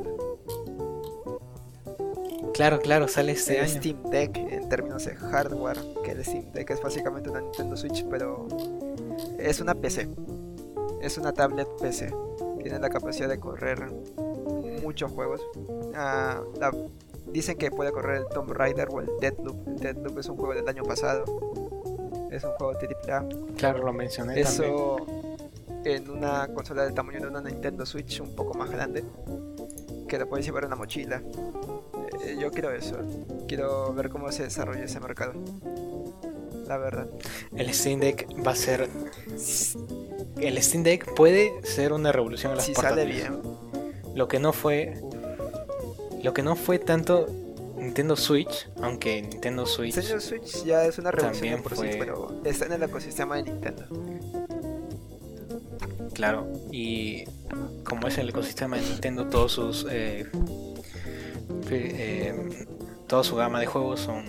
Claro, 2.54 2.80
claro, 2.80 3.08
sale 3.08 3.34
este 3.34 3.58
el 3.60 3.66
año. 3.66 3.74
Steam 3.74 4.04
Deck 4.10 4.36
en 4.38 4.68
términos 4.70 5.06
de 5.06 5.16
hardware, 5.16 5.78
que 6.04 6.12
el 6.12 6.24
Steam 6.26 6.52
Deck 6.54 6.72
es 6.72 6.82
básicamente 6.82 7.30
una 7.30 7.42
Nintendo 7.42 7.78
Switch, 7.78 8.04
pero 8.10 8.48
es 9.38 9.60
una 9.62 9.76
PC. 9.76 10.08
Es 11.02 11.18
una 11.20 11.34
tablet 11.34 11.68
PC. 11.80 12.12
Tiene 12.64 12.80
la 12.80 12.90
capacidad 12.90 13.30
de 13.30 13.40
correr 13.40 13.86
muchos 14.82 15.12
juegos. 15.12 15.42
Ah, 15.94 16.42
la- 16.60 16.72
dicen 17.38 17.58
que 17.58 17.72
puede 17.72 17.92
correr 17.92 18.18
el 18.18 18.28
Tomb 18.28 18.52
Raider 18.52 18.90
o 18.92 19.00
el 19.00 19.08
Deadloop. 19.20 19.68
El 19.68 19.80
Deadloop 19.80 20.20
es 20.20 20.28
un 20.28 20.38
juego 20.38 20.54
del 20.54 20.68
año 20.68 20.84
pasado. 20.84 21.26
Es 22.32 22.44
un 22.44 22.52
juego 22.52 22.74
AAA. 22.74 23.26
Claro, 23.58 23.84
lo 23.84 23.94
mencioné 23.94 24.42
también. 24.44 24.48
Eso 24.48 24.98
en 25.86 26.10
una 26.10 26.48
consola 26.48 26.84
del 26.84 26.94
tamaño 26.94 27.22
de 27.22 27.28
una 27.28 27.42
Nintendo 27.42 27.86
Switch 27.86 28.20
un 28.20 28.36
poco 28.36 28.54
más 28.58 28.70
grande, 28.70 29.04
que 30.08 30.18
lo 30.18 30.28
puedes 30.28 30.46
llevar 30.46 30.64
en 30.64 30.68
una 30.68 30.76
mochila. 30.76 31.22
Eh, 32.24 32.38
yo 32.40 32.52
quiero 32.52 32.72
eso. 32.72 32.98
Quiero 33.48 33.94
ver 33.94 34.10
cómo 34.10 34.32
se 34.32 34.44
desarrolla 34.44 34.84
ese 34.84 35.00
mercado. 35.00 35.34
La 36.68 36.78
verdad. 36.78 37.08
El 37.56 37.74
Steam 37.74 38.00
Deck 38.02 38.28
va 38.46 38.52
a 38.52 38.56
ser. 38.56 38.90
El 40.38 40.62
Steam 40.62 40.84
Deck 40.84 41.14
puede 41.14 41.54
ser 41.64 41.94
una 41.94 42.12
revolución 42.12 42.52
en 42.52 42.58
las 42.58 42.66
Si 42.66 42.74
sale 42.74 43.06
bien. 43.06 43.42
Lo 44.16 44.28
que 44.28 44.40
no 44.40 44.52
fue. 44.52 45.00
Lo 46.28 46.34
que 46.34 46.44
no 46.44 46.58
fue 46.58 46.78
tanto 46.78 47.26
Nintendo 47.78 48.18
Switch, 48.18 48.68
aunque 48.82 49.22
Nintendo 49.22 49.66
Switch. 49.66 49.96
Nintendo 49.96 50.20
Switch 50.20 50.66
ya 50.66 50.84
es 50.84 50.98
una 50.98 51.10
revolución 51.10 51.64
por 51.64 51.72
sí, 51.72 51.78
fue- 51.78 51.96
pero 51.98 52.42
está 52.44 52.66
en 52.66 52.74
el 52.74 52.84
ecosistema 52.84 53.38
de 53.38 53.44
Nintendo. 53.44 53.86
Claro, 56.14 56.48
y 56.70 57.24
como 57.86 58.10
es 58.10 58.18
el 58.18 58.28
ecosistema 58.28 58.76
de 58.76 58.82
Nintendo, 58.84 59.28
todos 59.28 59.54
sus. 59.54 59.88
eh, 59.90 60.26
eh, 61.72 62.66
toda 63.08 63.24
su 63.24 63.38
gama 63.38 63.62
de 63.62 63.68
juegos 63.68 64.02
son 64.02 64.26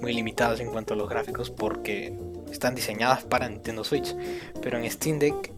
muy 0.00 0.12
limitados 0.14 0.60
en 0.60 0.70
cuanto 0.70 0.94
a 0.94 0.96
los 0.96 1.08
gráficos 1.08 1.50
porque 1.50 2.16
están 2.52 2.76
diseñadas 2.76 3.24
para 3.24 3.48
Nintendo 3.48 3.82
Switch. 3.82 4.14
Pero 4.62 4.78
en 4.78 4.88
Steam 4.88 5.18
Deck 5.18 5.50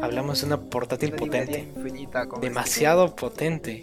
hablamos 0.00 0.40
de 0.42 0.46
una 0.46 0.60
portátil 0.60 1.08
Una 1.14 1.16
potente. 1.18 1.60
infinita 1.74 2.26
demasiado 2.40 3.16
potente 3.16 3.80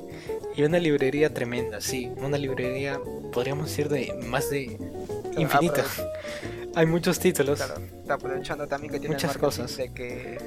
y 0.55 0.63
una 0.63 0.79
librería 0.79 1.33
tremenda, 1.33 1.81
sí, 1.81 2.11
una 2.17 2.37
librería 2.37 2.99
podríamos 3.31 3.67
decir 3.69 3.89
de 3.89 4.13
más 4.27 4.49
de 4.49 4.77
Steam. 4.77 5.41
infinita. 5.41 5.83
Hay 6.75 6.85
muchos 6.87 7.19
títulos. 7.19 7.61
Claro, 7.61 7.81
está 8.01 8.15
aprovechando 8.15 8.67
también 8.67 8.91
que 8.91 8.99
tiene 8.99 9.15
Muchas 9.15 9.37
cosas. 9.37 9.77
de 9.77 9.93
que 9.93 10.39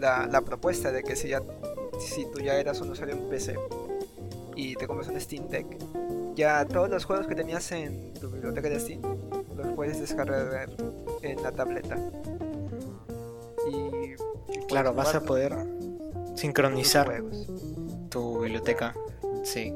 la, 0.00 0.26
la 0.26 0.40
propuesta 0.40 0.90
de 0.90 1.02
que 1.04 1.14
si 1.14 1.28
ya 1.28 1.40
si 2.00 2.26
tú 2.32 2.40
ya 2.40 2.56
eras 2.56 2.80
un 2.80 2.90
usuario 2.90 3.14
en 3.14 3.28
PC 3.28 3.56
y 4.56 4.74
te 4.74 4.86
compras 4.88 5.08
un 5.08 5.20
Steam 5.20 5.48
Deck, 5.48 5.66
ya 6.34 6.64
todos 6.64 6.88
los 6.88 7.04
juegos 7.04 7.26
que 7.28 7.34
tenías 7.36 7.70
en 7.72 8.12
tu 8.14 8.28
biblioteca 8.30 8.68
de 8.68 8.80
Steam 8.80 9.00
los 9.56 9.68
puedes 9.74 10.00
descargar 10.00 10.68
en 11.22 11.42
la 11.42 11.52
tableta. 11.52 11.96
Y, 13.70 13.76
y 13.76 14.66
Claro, 14.66 14.94
vas 14.94 15.14
a 15.14 15.20
poder 15.20 15.54
sincronizar 16.34 17.22
tu 18.08 18.40
biblioteca. 18.40 18.94
Sí. 19.42 19.74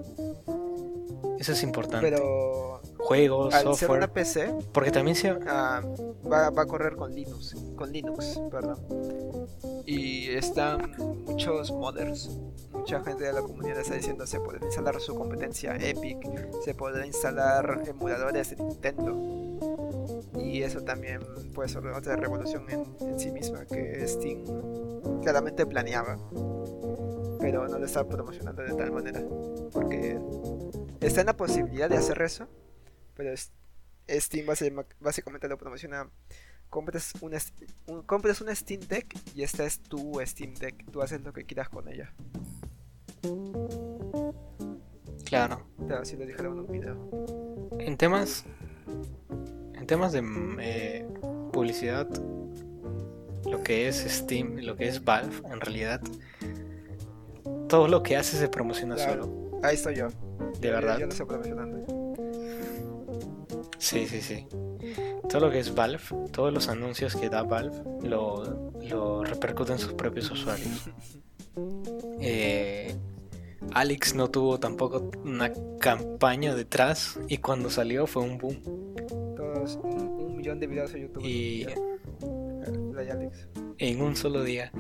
Eso 1.39 1.53
es 1.53 1.62
importante. 1.62 2.09
Pero 2.11 2.81
Juegos, 2.99 3.55
al 3.55 3.62
ser 3.62 3.75
software. 3.75 3.99
una 3.99 4.12
PC, 4.12 4.55
Porque 4.73 4.91
también 4.91 5.17
se. 5.17 5.29
ah, 5.47 5.83
va, 6.31 6.51
va 6.51 6.62
a 6.62 6.67
correr 6.67 6.97
con 6.97 7.14
Linux, 7.14 7.55
con 7.77 7.93
Linux, 7.93 8.41
perdón. 8.51 8.79
Y 9.85 10.31
están 10.31 10.95
muchos 11.27 11.71
modders, 11.71 12.31
mucha 12.73 13.01
gente 13.05 13.25
de 13.25 13.33
la 13.33 13.43
comunidad 13.43 13.79
está 13.79 13.95
diciendo 13.95 14.27
se 14.27 14.41
puede 14.41 14.64
instalar 14.64 15.01
su 15.01 15.14
competencia 15.14 15.77
Epic, 15.77 16.19
se 16.64 16.75
podrá 16.75 17.07
instalar 17.07 17.83
emuladores 17.87 18.51
de 18.51 18.57
Nintendo. 18.64 19.14
Y 20.41 20.62
eso 20.62 20.81
también 20.83 21.21
puede 21.55 21.69
ser 21.69 21.87
otra 21.87 22.17
revolución 22.17 22.64
en, 22.71 22.85
en 23.01 23.21
sí 23.21 23.31
misma 23.31 23.64
que 23.67 24.07
Steam 24.09 24.43
claramente 25.23 25.64
planeaba, 25.67 26.19
no 27.77 27.81
lo 27.81 27.87
está 27.87 28.09
promocionando 28.09 28.62
de 28.62 28.72
tal 28.72 28.91
manera, 28.91 29.22
porque 29.70 30.18
está 31.01 31.20
en 31.20 31.27
la 31.27 31.37
posibilidad 31.37 31.91
de 31.91 31.99
hacer 31.99 32.22
eso, 32.22 32.49
pero 33.14 33.37
Steam 33.37 34.47
básicamente 34.99 35.47
lo 35.47 35.59
promociona. 35.59 36.09
Compres 36.70 37.12
una, 37.20 37.39
un, 37.87 38.03
compres 38.03 38.41
una 38.41 38.55
Steam 38.55 38.81
Deck 38.81 39.14
y 39.35 39.43
esta 39.43 39.64
es 39.64 39.79
tu 39.81 40.20
Steam 40.24 40.55
Deck. 40.55 40.91
Tú 40.91 41.03
haces 41.03 41.20
lo 41.20 41.33
que 41.33 41.45
quieras 41.45 41.68
con 41.68 41.87
ella. 41.89 42.12
Claro. 45.24 45.66
Claro, 45.87 46.03
así 46.03 46.16
lo 46.16 46.27
dijeron 46.27 46.55
en 46.55 46.61
un 46.61 46.72
video. 46.72 47.79
En 47.79 47.97
temas. 47.97 48.45
En 49.74 49.87
temas 49.87 50.12
de 50.12 50.24
eh, 50.61 51.07
publicidad. 51.53 52.09
Lo 53.45 53.62
que 53.62 53.87
es 53.87 53.99
Steam, 53.99 54.57
lo 54.61 54.77
que 54.77 54.89
es 54.89 55.05
Valve, 55.05 55.37
en 55.49 55.61
realidad. 55.61 56.01
Todo 57.69 57.89
lo 57.89 58.03
que 58.03 58.17
hace 58.17 58.37
se 58.37 58.49
promociona 58.49 58.95
Claro. 58.97 59.25
solo. 59.25 59.61
Ahí 59.62 59.75
estoy 59.75 59.97
yo. 59.97 60.09
De 60.61 60.69
Yo- 60.69 60.75
verdad. 60.75 60.99
Yo 60.99 61.07
lo 61.07 61.12
estoy 61.12 61.27
promocionando. 61.27 61.87
Sí, 63.79 64.07
sí, 64.07 64.21
sí. 64.21 64.47
Todo 65.29 65.41
lo 65.47 65.51
que 65.51 65.59
es 65.59 65.75
Valve, 65.75 66.01
todos 66.33 66.53
los 66.53 66.69
anuncios 66.69 67.14
que 67.17 67.29
da 67.29 67.43
Valve 67.43 67.77
lo, 68.03 68.73
lo 68.89 69.25
repercuten 69.25 69.79
sus 69.79 69.93
propios 69.93 70.31
usuarios. 70.31 70.89
Eh, 72.21 72.95
Alex 73.73 74.14
no 74.14 74.29
tuvo 74.31 74.59
tampoco 74.61 75.11
una 75.25 75.51
campaña 75.81 76.55
detrás 76.55 77.19
y 77.29 77.39
cuando 77.39 77.71
salió 77.71 78.07
fue 78.07 78.23
un 78.25 78.37
boom. 78.37 78.57
Todos, 79.37 79.79
un, 79.83 80.01
un 80.03 80.37
millón 80.37 80.61
de 80.61 80.67
videos 80.67 80.93
en 80.95 81.03
YouTube. 81.03 81.25
Y. 81.25 81.67
La 82.93 83.03
de 83.03 83.11
Alex. 83.11 83.49
en 83.79 84.03
un 84.03 84.17
solo 84.17 84.43
día. 84.45 84.71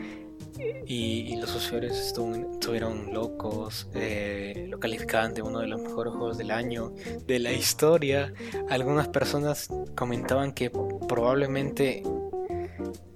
Y, 0.86 1.36
los 1.36 1.54
usuarios 1.54 1.98
estuvieron 1.98 3.12
locos, 3.12 3.88
eh, 3.94 4.66
lo 4.68 4.80
calificaban 4.80 5.34
de 5.34 5.42
uno 5.42 5.60
de 5.60 5.66
los 5.66 5.80
mejores 5.80 6.14
juegos 6.14 6.38
del 6.38 6.50
año, 6.50 6.92
de 7.26 7.38
la 7.38 7.52
historia. 7.52 8.32
Algunas 8.68 9.08
personas 9.08 9.68
comentaban 9.94 10.52
que 10.52 10.70
probablemente 10.70 12.02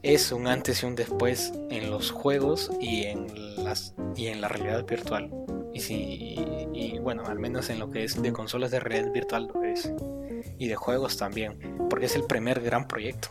es 0.03 0.33
un 0.33 0.47
antes 0.47 0.83
y 0.83 0.87
un 0.87 0.95
después 0.95 1.53
en 1.71 1.91
los 1.91 2.11
juegos 2.11 2.71
y 2.81 3.05
en, 3.05 3.65
las, 3.65 3.95
y 4.17 4.27
en 4.27 4.41
la 4.41 4.49
realidad 4.49 4.87
virtual. 4.87 5.31
Y, 5.73 5.81
si, 5.81 6.37
y 6.73 6.99
bueno, 6.99 7.25
al 7.27 7.39
menos 7.39 7.71
en 7.71 7.79
lo 7.79 7.91
que 7.91 8.05
es 8.05 8.21
de 8.21 8.33
consolas 8.33 8.71
de 8.71 8.81
realidad 8.81 9.13
virtual 9.13 9.51
lo 9.53 9.63
es. 9.65 9.93
Y 10.59 10.69
de 10.69 10.77
juegos 10.77 11.17
también, 11.17 11.59
porque 11.89 12.07
es 12.07 12.17
el 12.17 12.25
primer 12.25 12.61
gran 12.61 12.87
proyecto. 12.87 13.29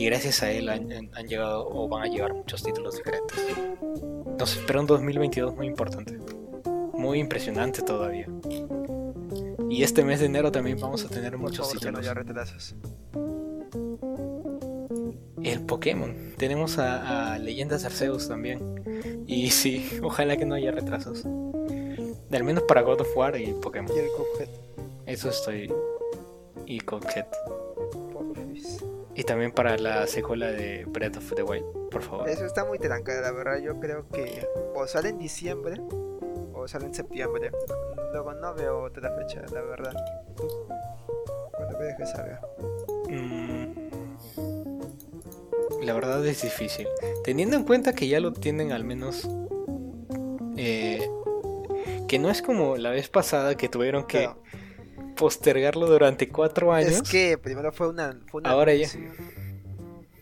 Y 0.00 0.06
gracias 0.06 0.42
a 0.42 0.50
él 0.50 0.70
han, 0.70 1.28
llegado 1.28 1.68
o 1.68 1.86
van 1.86 2.04
a 2.04 2.06
llegar 2.06 2.32
muchos 2.32 2.62
títulos 2.62 2.96
diferentes. 2.96 3.36
Nos 4.38 4.56
espera 4.56 4.80
un 4.80 4.86
2022 4.86 5.54
muy 5.54 5.66
importante. 5.66 6.16
Muy 6.94 7.18
impresionante 7.18 7.82
todavía. 7.82 8.26
Y 9.68 9.82
este 9.82 10.02
mes 10.02 10.20
de 10.20 10.26
enero 10.26 10.50
también 10.50 10.80
vamos 10.80 11.04
a 11.04 11.08
tener 11.10 11.36
muchos 11.36 11.66
favor, 11.66 12.02
títulos. 12.02 12.74
El 15.42 15.66
Pokémon. 15.66 16.16
Tenemos 16.38 16.78
a, 16.78 17.34
a 17.34 17.38
Leyendas 17.38 17.84
Arceus 17.84 18.26
también. 18.26 19.24
Y 19.26 19.50
sí, 19.50 19.86
ojalá 20.02 20.38
que 20.38 20.46
no 20.46 20.54
haya 20.54 20.70
retrasos. 20.70 21.26
Al 21.26 22.42
menos 22.42 22.62
para 22.62 22.80
God 22.80 23.02
of 23.02 23.14
War 23.14 23.38
y 23.38 23.52
Pokémon. 23.52 23.94
Y 23.94 23.98
el 23.98 24.08
Cuphead. 24.16 24.48
Eso 25.04 25.28
estoy. 25.28 25.70
Y 26.64 26.80
Cuphead. 26.80 27.26
Y 29.14 29.24
también 29.24 29.52
para 29.52 29.76
la 29.76 30.06
secuela 30.06 30.46
de 30.52 30.84
Breath 30.86 31.16
of 31.16 31.34
the 31.34 31.42
Wild, 31.42 31.64
por 31.90 32.02
favor. 32.02 32.28
Eso 32.28 32.46
está 32.46 32.64
muy 32.64 32.78
tranca, 32.78 33.12
la 33.20 33.32
verdad. 33.32 33.58
Yo 33.58 33.78
creo 33.80 34.08
que 34.08 34.46
o 34.74 34.86
sale 34.86 35.08
en 35.10 35.18
diciembre 35.18 35.80
o 36.54 36.66
sale 36.68 36.86
en 36.86 36.94
septiembre. 36.94 37.50
Luego 38.12 38.32
no 38.34 38.54
veo 38.54 38.82
otra 38.84 39.10
fecha, 39.16 39.42
la 39.52 39.62
verdad. 39.62 39.92
¿Tú? 40.36 40.46
¿Cuándo 41.52 41.76
crees 41.78 41.96
que 41.96 42.06
salga? 42.06 42.40
Mm, 43.08 43.72
La 45.84 45.94
verdad 45.94 46.24
es 46.26 46.42
difícil. 46.42 46.86
Teniendo 47.24 47.56
en 47.56 47.64
cuenta 47.64 47.92
que 47.92 48.06
ya 48.08 48.20
lo 48.20 48.32
tienen 48.32 48.72
al 48.72 48.84
menos... 48.84 49.28
eh, 50.56 51.08
que 52.08 52.18
no 52.18 52.28
es 52.30 52.42
como 52.42 52.76
la 52.76 52.90
vez 52.90 53.08
pasada 53.08 53.54
que 53.56 53.68
tuvieron 53.68 54.04
que 54.06 54.18
Claro, 54.24 54.42
postergarlo 55.20 55.86
durante 55.86 56.30
cuatro 56.30 56.72
años. 56.72 56.92
Es 56.92 57.02
que 57.02 57.36
primero 57.36 57.70
fue 57.72 57.88
una. 57.88 58.18
Fue 58.30 58.40
un 58.40 58.46
Ahora 58.46 58.74
ya. 58.74 58.88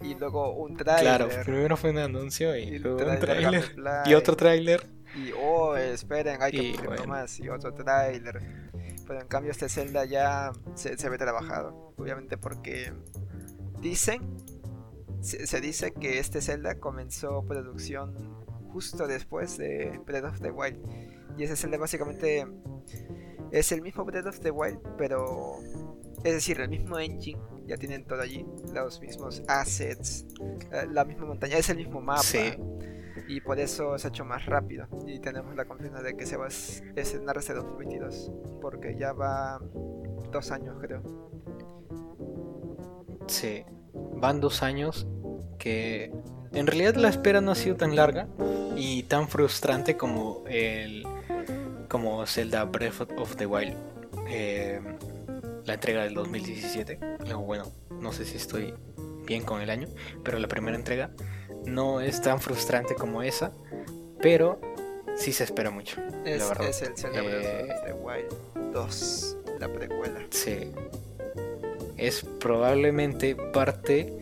Y 0.03 0.15
luego 0.17 0.55
un 0.55 0.77
trailer. 0.77 1.03
Claro, 1.03 1.29
primero 1.45 1.77
fue 1.77 1.91
un 1.91 1.99
anuncio 1.99 2.57
y, 2.57 2.63
Y 2.65 2.79
luego 2.81 2.99
un 2.99 3.05
tráiler 3.05 3.21
tráiler 3.21 3.61
gameplay. 3.61 4.03
y 4.07 4.15
otro 4.15 4.37
tráiler. 4.37 4.87
Y 5.15 5.31
oh, 5.41 5.77
esperen, 5.77 6.43
hay 6.43 6.51
que 6.51 6.73
poner 6.75 6.89
bueno. 6.89 7.07
más. 7.07 7.39
Y 7.39 7.49
otro 7.49 7.73
trailer. 7.73 8.41
Pero 9.07 9.21
en 9.21 9.29
cambio, 9.29 9.53
este 9.53 9.69
Zelda 9.69 10.05
ya 10.05 10.53
se, 10.75 10.99
se 10.99 11.09
ve 11.09 11.17
trabajado. 11.17 11.95
Obviamente, 11.97 12.37
porque 12.37 12.93
dicen. 13.81 14.37
Se, 15.21 15.49
se 15.49 15.61
dice 15.61 15.93
que 15.93 16.21
este 16.21 16.41
Zelda 16.41 16.77
comenzó 16.77 17.45
producción 17.45 18.15
justo 18.73 19.09
después 19.09 19.59
de 19.59 20.01
Breath 20.07 20.25
of 20.25 20.41
the 20.41 20.51
Wild. 20.51 20.79
Y 21.37 21.45
ese 21.45 21.57
Zelda 21.57 21.79
básicamente 21.79 22.47
es 23.53 23.73
el 23.73 23.83
mismo 23.83 24.05
Breath 24.05 24.27
of 24.27 24.41
the 24.41 24.51
Wild, 24.51 24.81
pero. 24.97 25.57
Es 26.25 26.33
decir, 26.35 26.61
el 26.61 26.69
mismo 26.69 26.99
engine. 26.99 27.41
Ya 27.67 27.77
tienen 27.77 28.05
todo 28.05 28.21
allí. 28.23 28.45
Los 28.75 29.01
mismos 29.01 29.43
assets. 29.47 30.27
eh, 30.73 30.87
La 30.91 31.05
misma 31.05 31.27
montaña. 31.27 31.57
Es 31.59 31.69
el 31.71 31.77
mismo 31.77 32.01
mapa 32.01 32.23
Sí. 32.23 32.55
y 33.29 33.41
por 33.41 33.59
eso 33.61 33.97
se 33.99 34.07
ha 34.07 34.11
hecho 34.11 34.25
más 34.25 34.47
rápido 34.47 34.87
y 35.07 35.21
tenemos 35.21 35.55
la 35.55 35.65
confianza 35.67 36.01
de 36.03 36.17
que 36.17 36.25
se 36.27 36.37
va 36.37 36.47
a 36.47 36.49
es- 36.49 36.83
estrenar 36.97 37.37
este 37.37 37.53
2022 37.55 38.31
porque 38.63 38.97
ya 38.99 39.13
va 39.13 39.61
dos 40.33 40.51
años 40.51 40.77
creo 40.81 41.03
Sí, 43.27 43.65
van 44.17 44.41
dos 44.41 44.63
años 44.63 45.07
que 45.59 46.11
en 46.53 46.67
realidad 46.67 46.95
la 46.95 47.09
espera 47.09 47.41
no 47.41 47.51
ha 47.53 47.55
sido 47.55 47.77
tan 47.77 47.95
larga 47.97 48.29
y 48.77 49.03
tan 49.05 49.29
frustrante 49.29 49.97
como 49.97 50.45
el 50.49 51.05
como 51.89 52.25
Zelda 52.27 52.65
Breath 52.65 53.01
of 53.17 53.37
the 53.37 53.47
Wild, 53.47 53.75
eh, 54.29 54.81
la 55.65 55.75
entrega 55.75 56.05
del 56.05 56.15
2017. 56.15 56.99
O 57.35 57.39
bueno, 57.41 57.71
no 58.01 58.13
sé 58.13 58.25
si 58.25 58.37
estoy 58.37 58.75
bien 59.27 59.45
con 59.45 59.61
el 59.61 59.71
año, 59.71 59.89
pero 60.25 60.39
la 60.39 60.49
primera 60.49 60.77
entrega 60.77 61.11
no 61.67 62.01
es 62.01 62.21
tan 62.23 62.41
frustrante 62.41 62.95
como 62.95 63.23
esa, 63.23 63.53
pero 64.21 64.61
sí 65.17 65.33
se 65.33 65.45
espera 65.45 65.71
mucho. 65.71 66.01
es, 66.25 66.47
verdad. 66.49 66.69
es 66.69 66.83
el 66.83 66.97
Zelda 66.97 67.23
Breath 67.23 67.45
Eh, 67.45 67.69
of 67.75 67.85
the 67.85 67.93
Wild 67.93 68.73
2 68.73 69.37
la 69.61 69.69
precuela 69.73 70.21
Sí. 70.31 70.71
Es 71.97 72.23
probablemente 72.39 73.35
parte. 73.35 74.15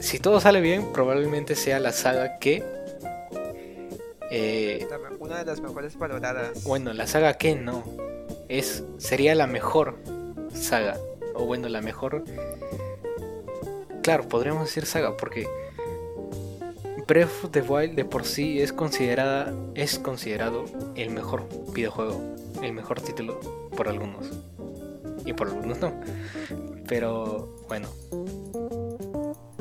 Si 0.00 0.18
todo 0.18 0.40
sale 0.40 0.60
bien, 0.62 0.92
probablemente 0.92 1.54
sea 1.54 1.78
la 1.78 1.92
saga 1.92 2.38
que. 2.38 2.64
eh, 4.30 4.86
La 4.90 4.98
una 5.26 5.38
de 5.38 5.44
las 5.44 5.60
mejores 5.60 5.98
valoradas 5.98 6.64
bueno, 6.64 6.92
la 6.92 7.06
saga 7.06 7.34
que 7.34 7.56
no. 7.56 7.84
Es. 8.48 8.84
Sería 8.98 9.34
la 9.34 9.46
mejor 9.46 9.98
saga. 10.54 10.96
O 11.34 11.44
bueno, 11.44 11.68
la 11.68 11.80
mejor. 11.80 12.24
Claro, 14.02 14.28
podríamos 14.28 14.66
decir 14.66 14.86
saga, 14.86 15.16
porque. 15.16 15.48
Breath 17.06 17.44
of 17.44 17.50
the 17.52 17.60
Wild 17.60 17.94
de 17.94 18.04
por 18.04 18.24
sí 18.24 18.60
es 18.60 18.72
considerada. 18.72 19.52
Es 19.74 19.98
considerado 19.98 20.64
el 20.94 21.10
mejor 21.10 21.48
videojuego. 21.72 22.20
El 22.62 22.72
mejor 22.72 23.00
título 23.00 23.40
por 23.76 23.88
algunos. 23.88 24.30
Y 25.24 25.32
por 25.32 25.48
algunos 25.48 25.78
no. 25.80 25.92
Pero 26.88 27.48
bueno. 27.68 27.88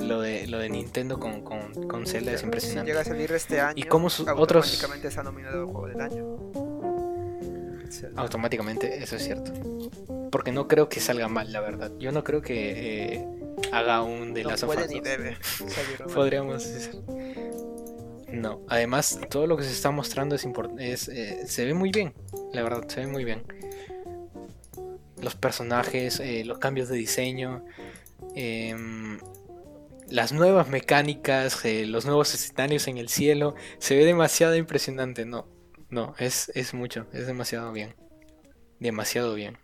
Lo 0.08 0.22
de, 0.22 0.48
lo 0.48 0.60
de 0.60 0.70
Nintendo 0.70 1.20
con, 1.20 1.42
con, 1.42 1.88
con 1.88 2.06
Zelda 2.06 2.32
es 2.34 2.40
si 2.42 2.46
impresionante. 2.46 2.92
llega 2.92 3.02
a 3.02 3.06
salir 3.06 3.32
este 3.32 3.60
año 3.60 3.74
Y 3.76 3.84
como 3.84 4.10
sus 4.10 4.28
otros- 4.28 4.66
automáticamente 4.66 5.08
está 5.08 5.24
nominado 5.24 5.64
a 5.64 5.66
juego 5.66 5.88
del 5.88 6.02
año 6.02 6.38
Zelda. 7.92 8.22
Automáticamente, 8.22 9.02
eso 9.04 9.16
es 9.16 9.24
cierto. 9.24 9.52
Porque 10.32 10.52
no 10.52 10.68
creo 10.68 10.90
que 10.90 11.00
salga 11.00 11.28
mal, 11.28 11.52
la 11.54 11.62
verdad. 11.62 11.92
Yo 11.98 12.12
no 12.12 12.24
creo 12.24 12.42
que 12.42 13.14
eh, 13.16 13.26
haga 13.72 14.02
un 14.04 14.34
de 14.34 14.44
no 14.44 14.50
las 14.52 14.64
puede 14.66 14.88
ni 14.88 15.00
debe. 15.00 15.38
Podríamos 16.14 16.68
decir. 16.72 17.00
No, 18.30 18.62
además 18.68 19.20
todo 19.30 19.48
lo 19.48 19.56
que 19.56 19.64
se 19.64 19.72
está 19.72 19.92
mostrando 19.92 20.36
es 20.36 20.44
importante. 20.44 20.92
Es, 20.92 21.08
eh, 21.08 21.44
se 21.48 21.64
ve 21.66 21.74
muy 21.74 21.90
bien, 21.92 22.14
la 22.54 22.64
verdad, 22.64 22.86
se 22.90 23.00
ve 23.02 23.08
muy 23.08 23.24
bien. 23.24 23.44
Los 25.22 25.36
personajes, 25.36 26.20
eh, 26.20 26.44
los 26.44 26.58
cambios 26.58 26.90
de 26.90 26.98
diseño, 26.98 27.64
em, 28.36 29.20
las 30.10 30.32
nuevas 30.32 30.68
mecánicas, 30.70 31.64
eh, 31.66 31.86
los 31.86 32.06
nuevos 32.06 32.34
escenarios 32.34 32.88
en 32.88 32.98
el 32.98 33.10
cielo, 33.10 33.56
se 33.80 33.96
ve 33.96 34.06
demasiado 34.06 34.56
impresionante. 34.56 35.26
No, 35.26 35.48
no, 35.90 36.16
es, 36.20 36.52
es 36.56 36.74
mucho, 36.74 37.08
es 37.14 37.28
demasiado 37.28 37.72
bien. 37.72 37.96
Demasiado 38.80 39.34
bien. 39.34 39.58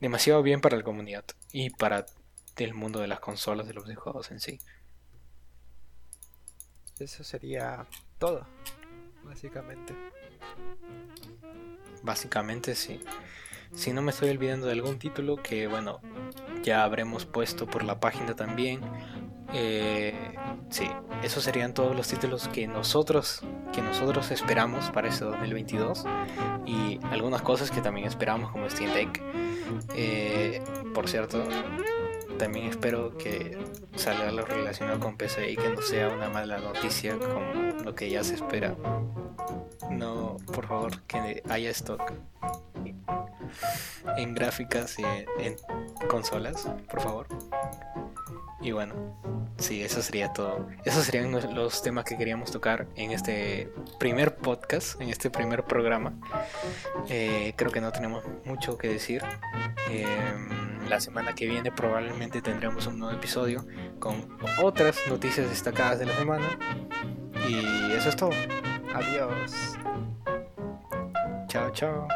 Demasiado 0.00 0.42
bien 0.42 0.60
para 0.60 0.76
la 0.76 0.82
comunidad 0.82 1.24
y 1.52 1.70
para 1.70 2.06
el 2.56 2.74
mundo 2.74 3.00
de 3.00 3.08
las 3.08 3.20
consolas, 3.20 3.66
de 3.66 3.74
los 3.74 3.84
videojuegos 3.84 4.30
en 4.30 4.40
sí. 4.40 4.58
eso 6.98 7.24
sería 7.24 7.86
todo 8.18 8.46
básicamente 9.24 9.94
Básicamente 12.02 12.74
sí. 12.74 13.00
Si 13.72 13.92
no 13.92 14.02
me 14.02 14.10
estoy 14.10 14.30
olvidando 14.30 14.66
de 14.66 14.72
algún 14.72 14.98
título 14.98 15.36
que 15.36 15.66
bueno, 15.66 16.00
ya 16.62 16.84
habremos 16.84 17.24
puesto 17.26 17.66
por 17.66 17.84
la 17.84 18.00
página 18.00 18.34
también. 18.34 18.80
Eh, 19.52 20.14
sí, 20.68 20.88
esos 21.22 21.42
serían 21.42 21.74
todos 21.74 21.96
los 21.96 22.06
títulos 22.06 22.48
que 22.48 22.66
nosotros 22.68 23.42
que 23.72 23.82
nosotros 23.82 24.30
esperamos 24.30 24.90
para 24.90 25.08
este 25.08 25.24
2022 25.24 26.04
y 26.66 26.98
algunas 27.10 27.42
cosas 27.42 27.70
que 27.70 27.80
también 27.80 28.06
esperamos 28.06 28.50
como 28.50 28.68
Steam 28.68 28.92
Deck. 28.92 29.22
Eh, 29.94 30.62
por 30.94 31.08
cierto, 31.08 31.42
también 32.40 32.68
espero 32.68 33.18
que 33.18 33.58
salga 33.96 34.28
algo 34.28 34.46
relacionado 34.46 34.98
con 34.98 35.18
PC 35.18 35.50
y 35.50 35.56
que 35.56 35.68
no 35.68 35.82
sea 35.82 36.08
una 36.08 36.30
mala 36.30 36.56
noticia 36.56 37.18
como 37.18 37.52
lo 37.84 37.94
que 37.94 38.08
ya 38.08 38.24
se 38.24 38.36
espera. 38.36 38.74
No, 39.90 40.38
por 40.46 40.66
favor, 40.66 41.02
que 41.02 41.42
haya 41.50 41.70
stock 41.70 42.14
en 44.16 44.34
gráficas 44.34 44.98
y 44.98 45.02
en, 45.38 45.56
consolas, 46.08 46.66
por 46.90 47.02
favor. 47.02 47.26
Y 48.62 48.72
bueno, 48.72 48.94
sí, 49.58 49.82
eso 49.82 50.00
sería 50.00 50.32
todo. 50.32 50.66
Esos 50.86 51.04
serían 51.04 51.32
los 51.54 51.82
temas 51.82 52.06
que 52.06 52.16
queríamos 52.16 52.50
tocar 52.50 52.86
en 52.94 53.10
este 53.10 53.70
primer 53.98 54.36
podcast, 54.36 54.98
en 54.98 55.10
este 55.10 55.28
primer 55.28 55.64
programa. 55.64 56.14
Eh, 57.10 57.52
creo 57.56 57.70
que 57.70 57.82
no 57.82 57.92
tenemos 57.92 58.24
mucho 58.46 58.78
que 58.78 58.88
decir. 58.88 59.22
Eh, 59.90 60.06
la 60.90 61.00
semana 61.00 61.34
que 61.34 61.46
viene 61.46 61.70
probablemente 61.70 62.42
tendremos 62.42 62.86
un 62.88 62.98
nuevo 62.98 63.16
episodio 63.16 63.64
con 64.00 64.36
otras 64.60 64.98
noticias 65.08 65.48
destacadas 65.48 66.00
de 66.00 66.06
la 66.06 66.14
semana. 66.14 66.58
Y 67.48 67.92
eso 67.92 68.08
es 68.08 68.16
todo. 68.16 68.32
adiós 68.92 69.78
Chao, 71.46 71.70
chao. 71.70 72.08